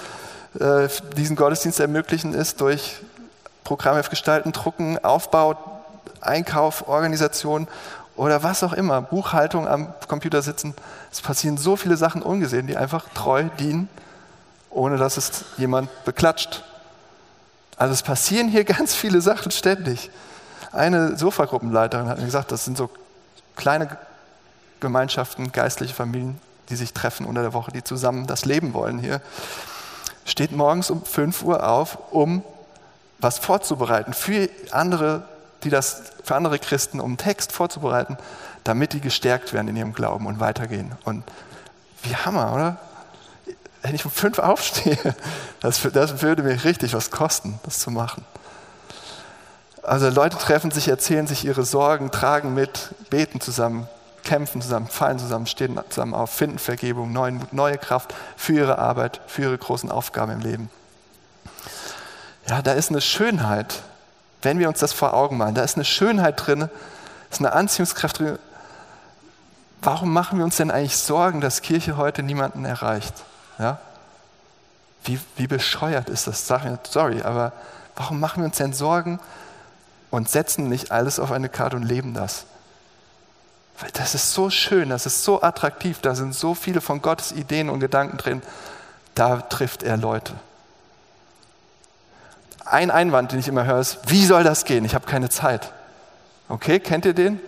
äh, 0.61 0.89
diesen 1.17 1.37
Gottesdienst 1.37 1.81
ermöglichen 1.81 2.35
ist 2.35 2.61
durch 2.61 2.97
Programme 3.65 4.03
gestalten, 4.03 4.53
drucken, 4.53 5.03
Aufbau, 5.05 5.57
Einkauf, 6.21 6.89
Organisation 6.89 7.67
oder 8.17 8.43
was 8.43 8.63
auch 8.63 8.73
immer, 8.73 9.03
Buchhaltung 9.03 9.69
am 9.69 9.93
Computer 10.09 10.43
sitzen. 10.43 10.75
Es 11.13 11.21
passieren 11.21 11.57
so 11.57 11.77
viele 11.77 11.97
Sachen 11.97 12.23
ungesehen, 12.23 12.67
die 12.67 12.77
einfach 12.77 13.07
treu 13.15 13.45
dienen, 13.59 13.89
ohne 14.71 14.97
dass 14.97 15.17
es 15.17 15.45
jemand 15.57 15.89
beklatscht. 16.05 16.65
Also 17.77 17.93
es 17.93 18.03
passieren 18.03 18.49
hier 18.49 18.65
ganz 18.77 18.95
viele 18.95 19.21
Sachen 19.21 19.51
ständig. 19.51 20.11
Eine 20.73 21.17
Sofagruppenleiterin 21.17 22.09
hat 22.09 22.19
mir 22.19 22.25
gesagt, 22.25 22.53
das 22.53 22.65
sind 22.65 22.77
so 22.77 22.91
kleine 23.55 23.97
Gemeinschaften, 24.81 25.53
geistliche 25.53 25.95
Familien, 25.95 26.39
die 26.69 26.77
sich 26.77 26.93
treffen 26.93 27.27
unter 27.27 27.43
der 27.43 27.53
Woche, 27.53 27.73
die 27.73 27.83
zusammen 27.83 28.27
das 28.27 28.45
Leben 28.45 28.75
wollen 28.75 28.99
hier. 28.99 29.21
Steht 30.27 30.53
morgens 30.53 30.91
um 30.91 31.05
5 31.05 31.43
Uhr 31.45 31.67
auf, 31.67 31.99
um 32.11 32.43
was 33.19 33.39
vorzubereiten 33.39 34.13
für 34.13 34.51
andere, 34.73 35.23
die 35.63 35.71
das, 35.71 36.03
für 36.23 36.35
andere 36.35 36.59
Christen, 36.59 37.01
um 37.01 37.17
Text 37.17 37.53
vorzubereiten, 37.53 38.19
damit 38.65 38.93
die 38.93 39.01
gestärkt 39.01 39.53
werden 39.53 39.69
in 39.69 39.77
ihrem 39.77 39.93
Glauben 39.95 40.27
und 40.27 40.41
weitergehen. 40.41 40.93
Und 41.05 41.23
wie 42.03 42.15
Hammer, 42.15 42.53
oder? 42.53 42.77
Wenn 43.83 43.95
ich 43.95 44.05
um 44.05 44.11
fünf 44.11 44.41
aufstehe, 44.41 44.99
das, 45.61 45.81
das 45.93 46.21
würde 46.21 46.43
mir 46.43 46.65
richtig 46.65 46.93
was 46.93 47.11
kosten, 47.13 47.61
das 47.63 47.79
zu 47.79 47.93
machen. 47.93 48.25
Also 49.85 50.11
Leute 50.11 50.37
treffen 50.37 50.73
sich, 50.73 50.89
erzählen 50.89 51.29
sich 51.29 51.45
ihre 51.45 51.65
Sorgen, 51.65 52.11
tragen 52.11 52.53
mit, 52.53 52.91
beten 53.09 53.41
zusammen, 53.41 53.89
kämpfen 54.27 54.61
zusammen, 54.61 54.89
fallen 54.89 55.19
zusammen, 55.19 55.47
stehen 55.47 55.81
zusammen 55.89 56.13
auf, 56.13 56.31
finden 56.31 56.59
Vergebung, 56.59 57.13
neuen 57.13 57.37
Mut, 57.37 57.53
neue 57.53 57.79
Kraft 57.79 58.13
für 58.37 58.53
ihre 58.53 58.79
Arbeit, 58.79 59.21
für 59.27 59.43
ihre 59.43 59.57
großen 59.57 59.91
Aufgaben 59.91 60.33
im 60.33 60.41
Leben. 60.41 60.71
Ja, 62.49 62.61
da 62.61 62.73
ist 62.73 62.91
eine 62.91 63.01
Schönheit, 63.01 63.83
wenn 64.43 64.59
wir 64.59 64.69
uns 64.69 64.81
das 64.81 64.93
vor 64.93 65.15
Augen 65.15 65.37
malen, 65.39 65.55
da 65.55 65.63
ist 65.63 65.77
eine 65.77 65.85
Schönheit 65.85 66.45
drin, 66.45 66.69
ist 67.31 67.41
eine 67.41 67.53
Anziehungskraft 67.53 68.19
drin. 68.19 68.39
Warum 69.81 70.13
machen 70.13 70.39
wir 70.39 70.45
uns 70.45 70.57
denn 70.57 70.71
eigentlich 70.71 70.97
Sorgen, 70.97 71.41
dass 71.41 71.63
Kirche 71.63 71.97
heute 71.97 72.23
niemanden 72.23 72.65
erreicht? 72.65 73.15
Ja? 73.59 73.79
Wie, 75.05 75.21
wie 75.37 75.47
bescheuert 75.47 76.09
ist 76.09 76.27
das? 76.27 76.47
Sag 76.47 76.65
mir, 76.65 76.79
sorry, 76.89 77.23
aber 77.23 77.53
warum 77.95 78.19
machen 78.19 78.43
wir 78.43 78.47
uns 78.47 78.57
denn 78.57 78.73
Sorgen 78.73 79.21
und 80.11 80.29
setzen 80.29 80.69
nicht 80.69 80.91
alles 80.91 81.21
auf 81.21 81.31
eine 81.31 81.49
Karte 81.49 81.77
und 81.77 81.85
leben 81.85 82.13
das? 82.13 82.47
Weil 83.81 83.91
das 83.93 84.15
ist 84.15 84.33
so 84.33 84.49
schön, 84.49 84.89
das 84.89 85.07
ist 85.07 85.23
so 85.23 85.43
attraktiv, 85.43 85.99
da 86.01 86.15
sind 86.15 86.35
so 86.35 86.55
viele 86.55 86.81
von 86.81 87.03
Gottes 87.03 87.33
Ideen 87.33 87.69
und 87.69 87.81
Gedanken 87.81 88.17
drin. 88.17 88.43
Da 89.15 89.41
trifft 89.41 89.83
er 89.83 89.97
Leute. 89.97 90.35
Ein 92.65 92.91
Einwand, 92.91 93.33
den 93.33 93.39
ich 93.39 93.49
immer 93.49 93.65
höre, 93.65 93.79
ist, 93.79 93.99
wie 94.07 94.25
soll 94.25 94.45
das 94.45 94.65
gehen? 94.65 94.85
Ich 94.85 94.95
habe 94.95 95.07
keine 95.07 95.29
Zeit. 95.29 95.73
Okay, 96.49 96.81
kennt 96.81 97.05
ihr 97.05 97.15
den? 97.15 97.41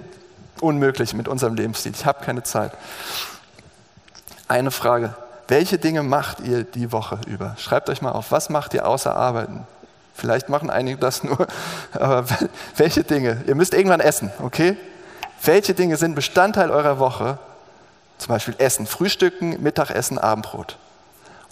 Unmöglich 0.61 1.15
mit 1.15 1.29
unserem 1.29 1.55
Lebensstil. 1.55 1.93
Ich 1.93 2.07
habe 2.07 2.25
keine 2.25 2.43
Zeit. 2.43 2.73
Eine 4.49 4.71
Frage. 4.71 5.15
Welche 5.49 5.79
Dinge 5.79 6.03
macht 6.03 6.41
ihr 6.41 6.65
die 6.65 6.93
Woche 6.93 7.19
über? 7.27 7.57
Schreibt 7.59 7.89
euch 7.89 8.03
mal 8.03 8.13
auf, 8.13 8.33
was 8.33 8.51
macht 8.51 8.75
ihr 8.75 8.87
außer 8.87 9.15
Arbeiten? 9.15 9.67
Vielleicht 10.15 10.49
machen 10.49 10.69
einige 10.69 10.99
das 10.99 11.25
nur, 11.25 11.47
aber 11.93 12.27
welche 12.77 13.03
Dinge? 13.03 13.43
Ihr 13.47 13.55
müsst 13.55 13.73
irgendwann 13.73 14.01
essen, 14.01 14.31
okay? 14.43 14.77
Welche 15.45 15.75
Dinge 15.75 15.97
sind 15.97 16.15
Bestandteil 16.15 16.71
eurer 16.71 16.99
Woche? 16.99 17.39
Zum 18.19 18.29
Beispiel 18.29 18.55
Essen, 18.59 18.87
Frühstücken, 18.87 19.63
Mittagessen, 19.63 20.19
Abendbrot. 20.19 20.77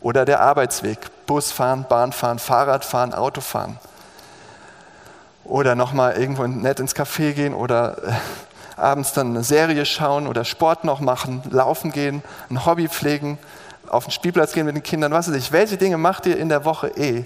Oder 0.01 0.25
der 0.25 0.41
Arbeitsweg, 0.41 0.99
Busfahren, 1.27 1.87
Bahnfahren, 1.89 2.39
Fahrradfahren, 2.39 3.15
Autofahren. 3.15 3.79
Oder 5.45 5.75
nochmal 5.75 6.17
irgendwo 6.17 6.47
nett 6.47 6.81
ins 6.81 6.95
Café 6.95 7.33
gehen 7.33 7.55
oder 7.55 7.99
äh, 8.03 8.13
abends 8.77 9.13
dann 9.13 9.29
eine 9.31 9.45
Serie 9.45 9.87
schauen 9.87 10.27
oder 10.27 10.45
Sport 10.45 10.85
noch 10.85 11.01
machen, 11.01 11.43
laufen 11.51 11.93
gehen, 11.93 12.23
ein 12.51 12.67
Hobby 12.67 12.89
pflegen, 12.89 13.39
auf 13.89 14.05
den 14.05 14.11
Spielplatz 14.11 14.53
gehen 14.53 14.67
mit 14.67 14.75
den 14.75 14.83
Kindern, 14.83 15.13
was 15.13 15.29
weiß 15.29 15.37
ich. 15.37 15.53
Welche 15.53 15.77
Dinge 15.77 15.99
macht 15.99 16.27
ihr 16.27 16.37
in 16.37 16.49
der 16.49 16.65
Woche 16.65 16.89
eh, 16.89 17.25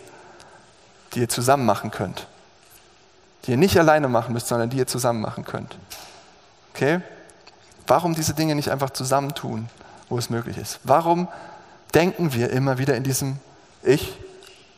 die 1.14 1.20
ihr 1.20 1.29
zusammen 1.29 1.64
machen 1.64 1.90
könnt? 1.90 2.27
Die 3.44 3.53
ihr 3.53 3.57
nicht 3.57 3.79
alleine 3.79 4.09
machen 4.09 4.35
müsst, 4.35 4.49
sondern 4.49 4.68
die 4.68 4.77
ihr 4.77 4.87
zusammen 4.87 5.23
machen 5.23 5.44
könnt. 5.44 5.77
Okay? 6.81 7.03
Warum 7.87 8.15
diese 8.15 8.33
Dinge 8.33 8.54
nicht 8.54 8.71
einfach 8.71 8.88
zusammentun, 8.88 9.69
wo 10.09 10.17
es 10.17 10.31
möglich 10.31 10.57
ist? 10.57 10.81
Warum 10.83 11.29
denken 11.92 12.33
wir 12.33 12.48
immer 12.48 12.79
wieder 12.79 12.96
in 12.96 13.02
diesem 13.02 13.37
Ich, 13.83 14.17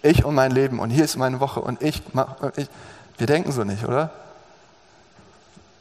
ich 0.02 0.24
und 0.24 0.34
mein 0.34 0.50
Leben 0.50 0.80
und 0.80 0.90
hier 0.90 1.04
ist 1.04 1.16
meine 1.16 1.38
Woche 1.38 1.60
und 1.60 1.80
ich, 1.80 2.02
und 2.12 2.58
ich. 2.58 2.68
Wir 3.18 3.28
denken 3.28 3.52
so 3.52 3.62
nicht, 3.62 3.84
oder? 3.84 4.10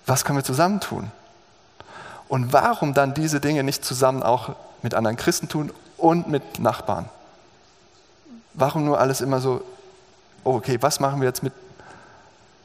Was 0.06 0.24
können 0.24 0.38
wir 0.38 0.44
zusammen 0.44 0.80
tun? 0.80 1.10
Und 2.28 2.54
warum 2.54 2.94
dann 2.94 3.16
diese 3.16 3.40
Dinge 3.40 3.64
nicht 3.64 3.84
zusammen 3.84 4.22
auch 4.22 4.56
mit 4.84 4.94
anderen 4.94 5.18
Christen 5.18 5.50
tun 5.50 5.74
und 5.98 6.28
mit 6.28 6.60
Nachbarn? 6.60 7.10
Warum 8.54 8.86
nur 8.86 9.00
alles 9.00 9.22
immer 9.22 9.42
so, 9.42 9.64
oh, 10.44 10.54
okay, 10.54 10.78
was 10.82 11.00
machen 11.00 11.20
wir 11.20 11.28
jetzt 11.28 11.42
mit 11.42 11.54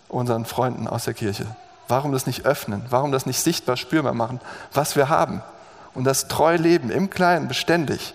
unseren 0.09 0.45
Freunden 0.45 0.87
aus 0.87 1.05
der 1.05 1.15
Kirche? 1.15 1.47
Warum 1.89 2.13
das 2.13 2.27
nicht 2.27 2.45
öffnen? 2.45 2.85
Warum 2.91 3.13
das 3.13 3.27
nicht 3.27 3.41
sichtbar 3.41 3.77
spürbar 3.77 4.15
machen, 4.15 4.41
was 4.73 4.97
wir 4.97 5.09
haben? 5.09 5.43
Und 5.95 6.05
das 6.05 6.29
treu 6.29 6.57
leben, 6.57 6.91
im 6.91 7.11
Kleinen, 7.11 7.49
beständig. 7.49 8.15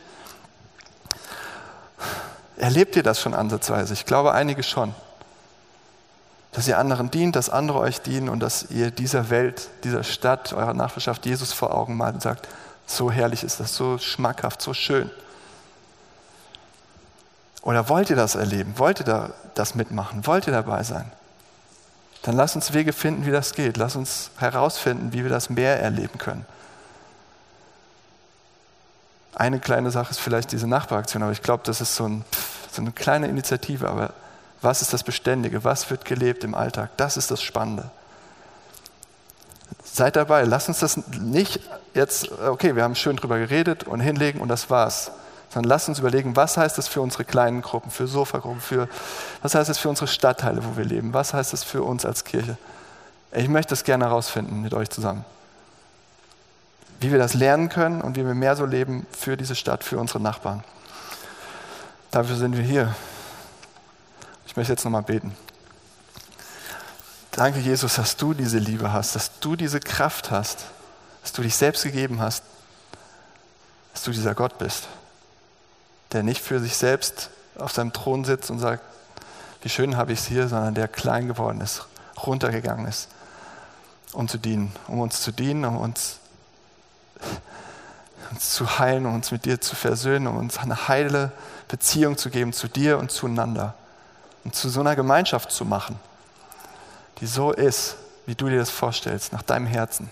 Erlebt 2.57 2.95
ihr 2.95 3.03
das 3.03 3.19
schon 3.19 3.33
ansatzweise? 3.33 3.93
Ich 3.93 4.05
glaube, 4.05 4.33
einige 4.33 4.61
schon. 4.61 4.93
Dass 6.51 6.67
ihr 6.67 6.77
anderen 6.77 7.09
dient, 7.09 7.35
dass 7.35 7.49
andere 7.49 7.79
euch 7.79 8.01
dienen 8.01 8.29
und 8.29 8.41
dass 8.41 8.69
ihr 8.69 8.91
dieser 8.91 9.29
Welt, 9.29 9.69
dieser 9.83 10.03
Stadt, 10.03 10.53
eurer 10.53 10.73
Nachbarschaft 10.73 11.25
Jesus 11.25 11.53
vor 11.53 11.73
Augen 11.73 11.95
malt 11.95 12.15
und 12.15 12.21
sagt, 12.21 12.47
So 12.85 13.09
herrlich 13.09 13.43
ist 13.43 13.59
das, 13.61 13.75
so 13.75 13.97
schmackhaft, 13.97 14.61
so 14.61 14.73
schön. 14.73 15.09
Oder 17.61 17.89
wollt 17.89 18.09
ihr 18.09 18.15
das 18.15 18.35
erleben? 18.35 18.73
Wollt 18.77 18.99
ihr 18.99 19.05
da 19.05 19.31
das 19.55 19.75
mitmachen? 19.75 20.27
Wollt 20.27 20.45
ihr 20.47 20.53
dabei 20.53 20.83
sein? 20.83 21.11
Dann 22.23 22.35
lasst 22.35 22.55
uns 22.55 22.73
Wege 22.73 22.93
finden, 22.93 23.25
wie 23.25 23.31
das 23.31 23.53
geht. 23.53 23.77
Lasst 23.77 23.95
uns 23.95 24.31
herausfinden, 24.37 25.13
wie 25.13 25.23
wir 25.23 25.29
das 25.29 25.49
mehr 25.49 25.81
erleben 25.81 26.17
können. 26.17 26.45
Eine 29.33 29.59
kleine 29.59 29.89
Sache 29.91 30.11
ist 30.11 30.19
vielleicht 30.19 30.51
diese 30.51 30.67
Nachbaraktion, 30.67 31.23
aber 31.23 31.31
ich 31.31 31.41
glaube, 31.41 31.63
das 31.65 31.81
ist 31.81 31.95
so, 31.95 32.07
ein, 32.07 32.25
so 32.71 32.81
eine 32.81 32.91
kleine 32.91 33.27
Initiative. 33.27 33.89
Aber 33.89 34.13
was 34.61 34.81
ist 34.81 34.93
das 34.93 35.03
Beständige? 35.03 35.63
Was 35.63 35.89
wird 35.89 36.05
gelebt 36.05 36.43
im 36.43 36.53
Alltag? 36.53 36.91
Das 36.97 37.17
ist 37.17 37.31
das 37.31 37.41
Spannende. 37.41 37.89
Seid 39.83 40.15
dabei. 40.15 40.43
Lasst 40.43 40.67
uns 40.67 40.79
das 40.79 40.97
nicht 40.97 41.61
jetzt, 41.93 42.31
okay, 42.41 42.75
wir 42.75 42.83
haben 42.83 42.95
schön 42.95 43.15
drüber 43.15 43.39
geredet 43.39 43.85
und 43.85 43.99
hinlegen 43.99 44.41
und 44.41 44.47
das 44.47 44.69
war's 44.69 45.11
sondern 45.53 45.69
lasst 45.69 45.89
uns 45.89 45.99
überlegen, 45.99 46.35
was 46.35 46.55
heißt 46.55 46.77
das 46.77 46.87
für 46.87 47.01
unsere 47.01 47.25
kleinen 47.25 47.61
Gruppen, 47.61 47.91
für 47.91 48.07
Sofagruppen, 48.07 48.61
für, 48.61 48.87
was 49.41 49.53
heißt 49.53 49.69
das 49.69 49.77
für 49.77 49.89
unsere 49.89 50.07
Stadtteile, 50.07 50.63
wo 50.63 50.77
wir 50.77 50.85
leben, 50.85 51.13
was 51.13 51.33
heißt 51.33 51.51
das 51.51 51.63
für 51.63 51.83
uns 51.83 52.05
als 52.05 52.23
Kirche. 52.23 52.57
Ich 53.33 53.49
möchte 53.49 53.71
das 53.71 53.83
gerne 53.83 54.05
herausfinden 54.05 54.61
mit 54.61 54.73
euch 54.73 54.89
zusammen. 54.89 55.25
Wie 57.01 57.11
wir 57.11 57.19
das 57.19 57.33
lernen 57.33 57.67
können 57.67 58.01
und 58.01 58.15
wie 58.15 58.25
wir 58.25 58.33
mehr 58.33 58.55
so 58.55 58.65
leben 58.65 59.05
für 59.11 59.35
diese 59.35 59.55
Stadt, 59.55 59.83
für 59.83 59.97
unsere 59.97 60.21
Nachbarn. 60.21 60.63
Dafür 62.11 62.37
sind 62.37 62.55
wir 62.55 62.63
hier. 62.63 62.95
Ich 64.45 64.55
möchte 64.55 64.71
jetzt 64.71 64.85
nochmal 64.85 65.03
beten. 65.03 65.35
Danke, 67.31 67.59
Jesus, 67.59 67.95
dass 67.95 68.15
du 68.15 68.33
diese 68.33 68.57
Liebe 68.57 68.93
hast, 68.93 69.15
dass 69.15 69.39
du 69.39 69.55
diese 69.57 69.79
Kraft 69.81 70.31
hast, 70.31 70.65
dass 71.23 71.33
du 71.33 71.41
dich 71.41 71.55
selbst 71.55 71.83
gegeben 71.83 72.21
hast, 72.21 72.43
dass 73.93 74.03
du 74.03 74.11
dieser 74.11 74.33
Gott 74.33 74.57
bist 74.57 74.87
der 76.11 76.23
nicht 76.23 76.41
für 76.41 76.59
sich 76.59 76.77
selbst 76.77 77.29
auf 77.57 77.71
seinem 77.71 77.93
Thron 77.93 78.23
sitzt 78.23 78.49
und 78.51 78.59
sagt, 78.59 78.83
wie 79.61 79.69
schön 79.69 79.97
habe 79.97 80.13
ich 80.13 80.19
es 80.19 80.25
hier, 80.25 80.47
sondern 80.47 80.73
der 80.73 80.87
klein 80.87 81.27
geworden 81.27 81.61
ist, 81.61 81.85
runtergegangen 82.25 82.87
ist, 82.87 83.09
um 84.13 84.27
zu 84.27 84.37
dienen, 84.37 84.73
um 84.87 84.99
uns 84.99 85.21
zu 85.21 85.31
dienen, 85.31 85.65
um 85.65 85.77
uns, 85.77 86.17
uns 88.31 88.49
zu 88.51 88.79
heilen, 88.79 89.05
um 89.05 89.15
uns 89.15 89.31
mit 89.31 89.45
dir 89.45 89.61
zu 89.61 89.75
versöhnen, 89.75 90.27
um 90.27 90.37
uns 90.37 90.57
eine 90.57 90.87
heile 90.87 91.31
Beziehung 91.67 92.17
zu 92.17 92.29
geben 92.29 92.53
zu 92.53 92.67
dir 92.67 92.97
und 92.97 93.11
zueinander 93.11 93.75
und 94.43 94.55
zu 94.55 94.69
so 94.69 94.79
einer 94.79 94.95
Gemeinschaft 94.95 95.51
zu 95.51 95.65
machen, 95.65 95.99
die 97.19 97.27
so 97.27 97.51
ist, 97.51 97.95
wie 98.25 98.35
du 98.35 98.49
dir 98.49 98.57
das 98.57 98.69
vorstellst, 98.69 99.31
nach 99.33 99.43
deinem 99.43 99.67
Herzen. 99.67 100.09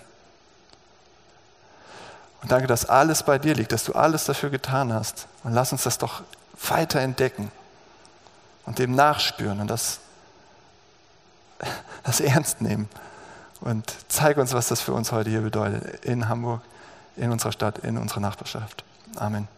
Und 2.42 2.50
danke, 2.50 2.66
dass 2.66 2.86
alles 2.86 3.22
bei 3.22 3.38
dir 3.38 3.54
liegt, 3.54 3.72
dass 3.72 3.84
du 3.84 3.92
alles 3.92 4.24
dafür 4.24 4.50
getan 4.50 4.92
hast. 4.92 5.26
Und 5.44 5.52
lass 5.52 5.72
uns 5.72 5.82
das 5.82 5.98
doch 5.98 6.22
weiter 6.68 7.00
entdecken 7.00 7.50
und 8.66 8.78
dem 8.78 8.94
nachspüren 8.94 9.60
und 9.60 9.68
das, 9.68 10.00
das 12.04 12.20
ernst 12.20 12.60
nehmen. 12.60 12.88
Und 13.60 13.92
zeig 14.08 14.38
uns, 14.38 14.54
was 14.54 14.68
das 14.68 14.80
für 14.80 14.92
uns 14.92 15.12
heute 15.12 15.28
hier 15.28 15.42
bedeutet, 15.42 16.04
in 16.04 16.28
Hamburg, 16.28 16.62
in 17.16 17.30
unserer 17.30 17.52
Stadt, 17.52 17.78
in 17.78 17.98
unserer 17.98 18.20
Nachbarschaft. 18.20 18.84
Amen. 19.16 19.48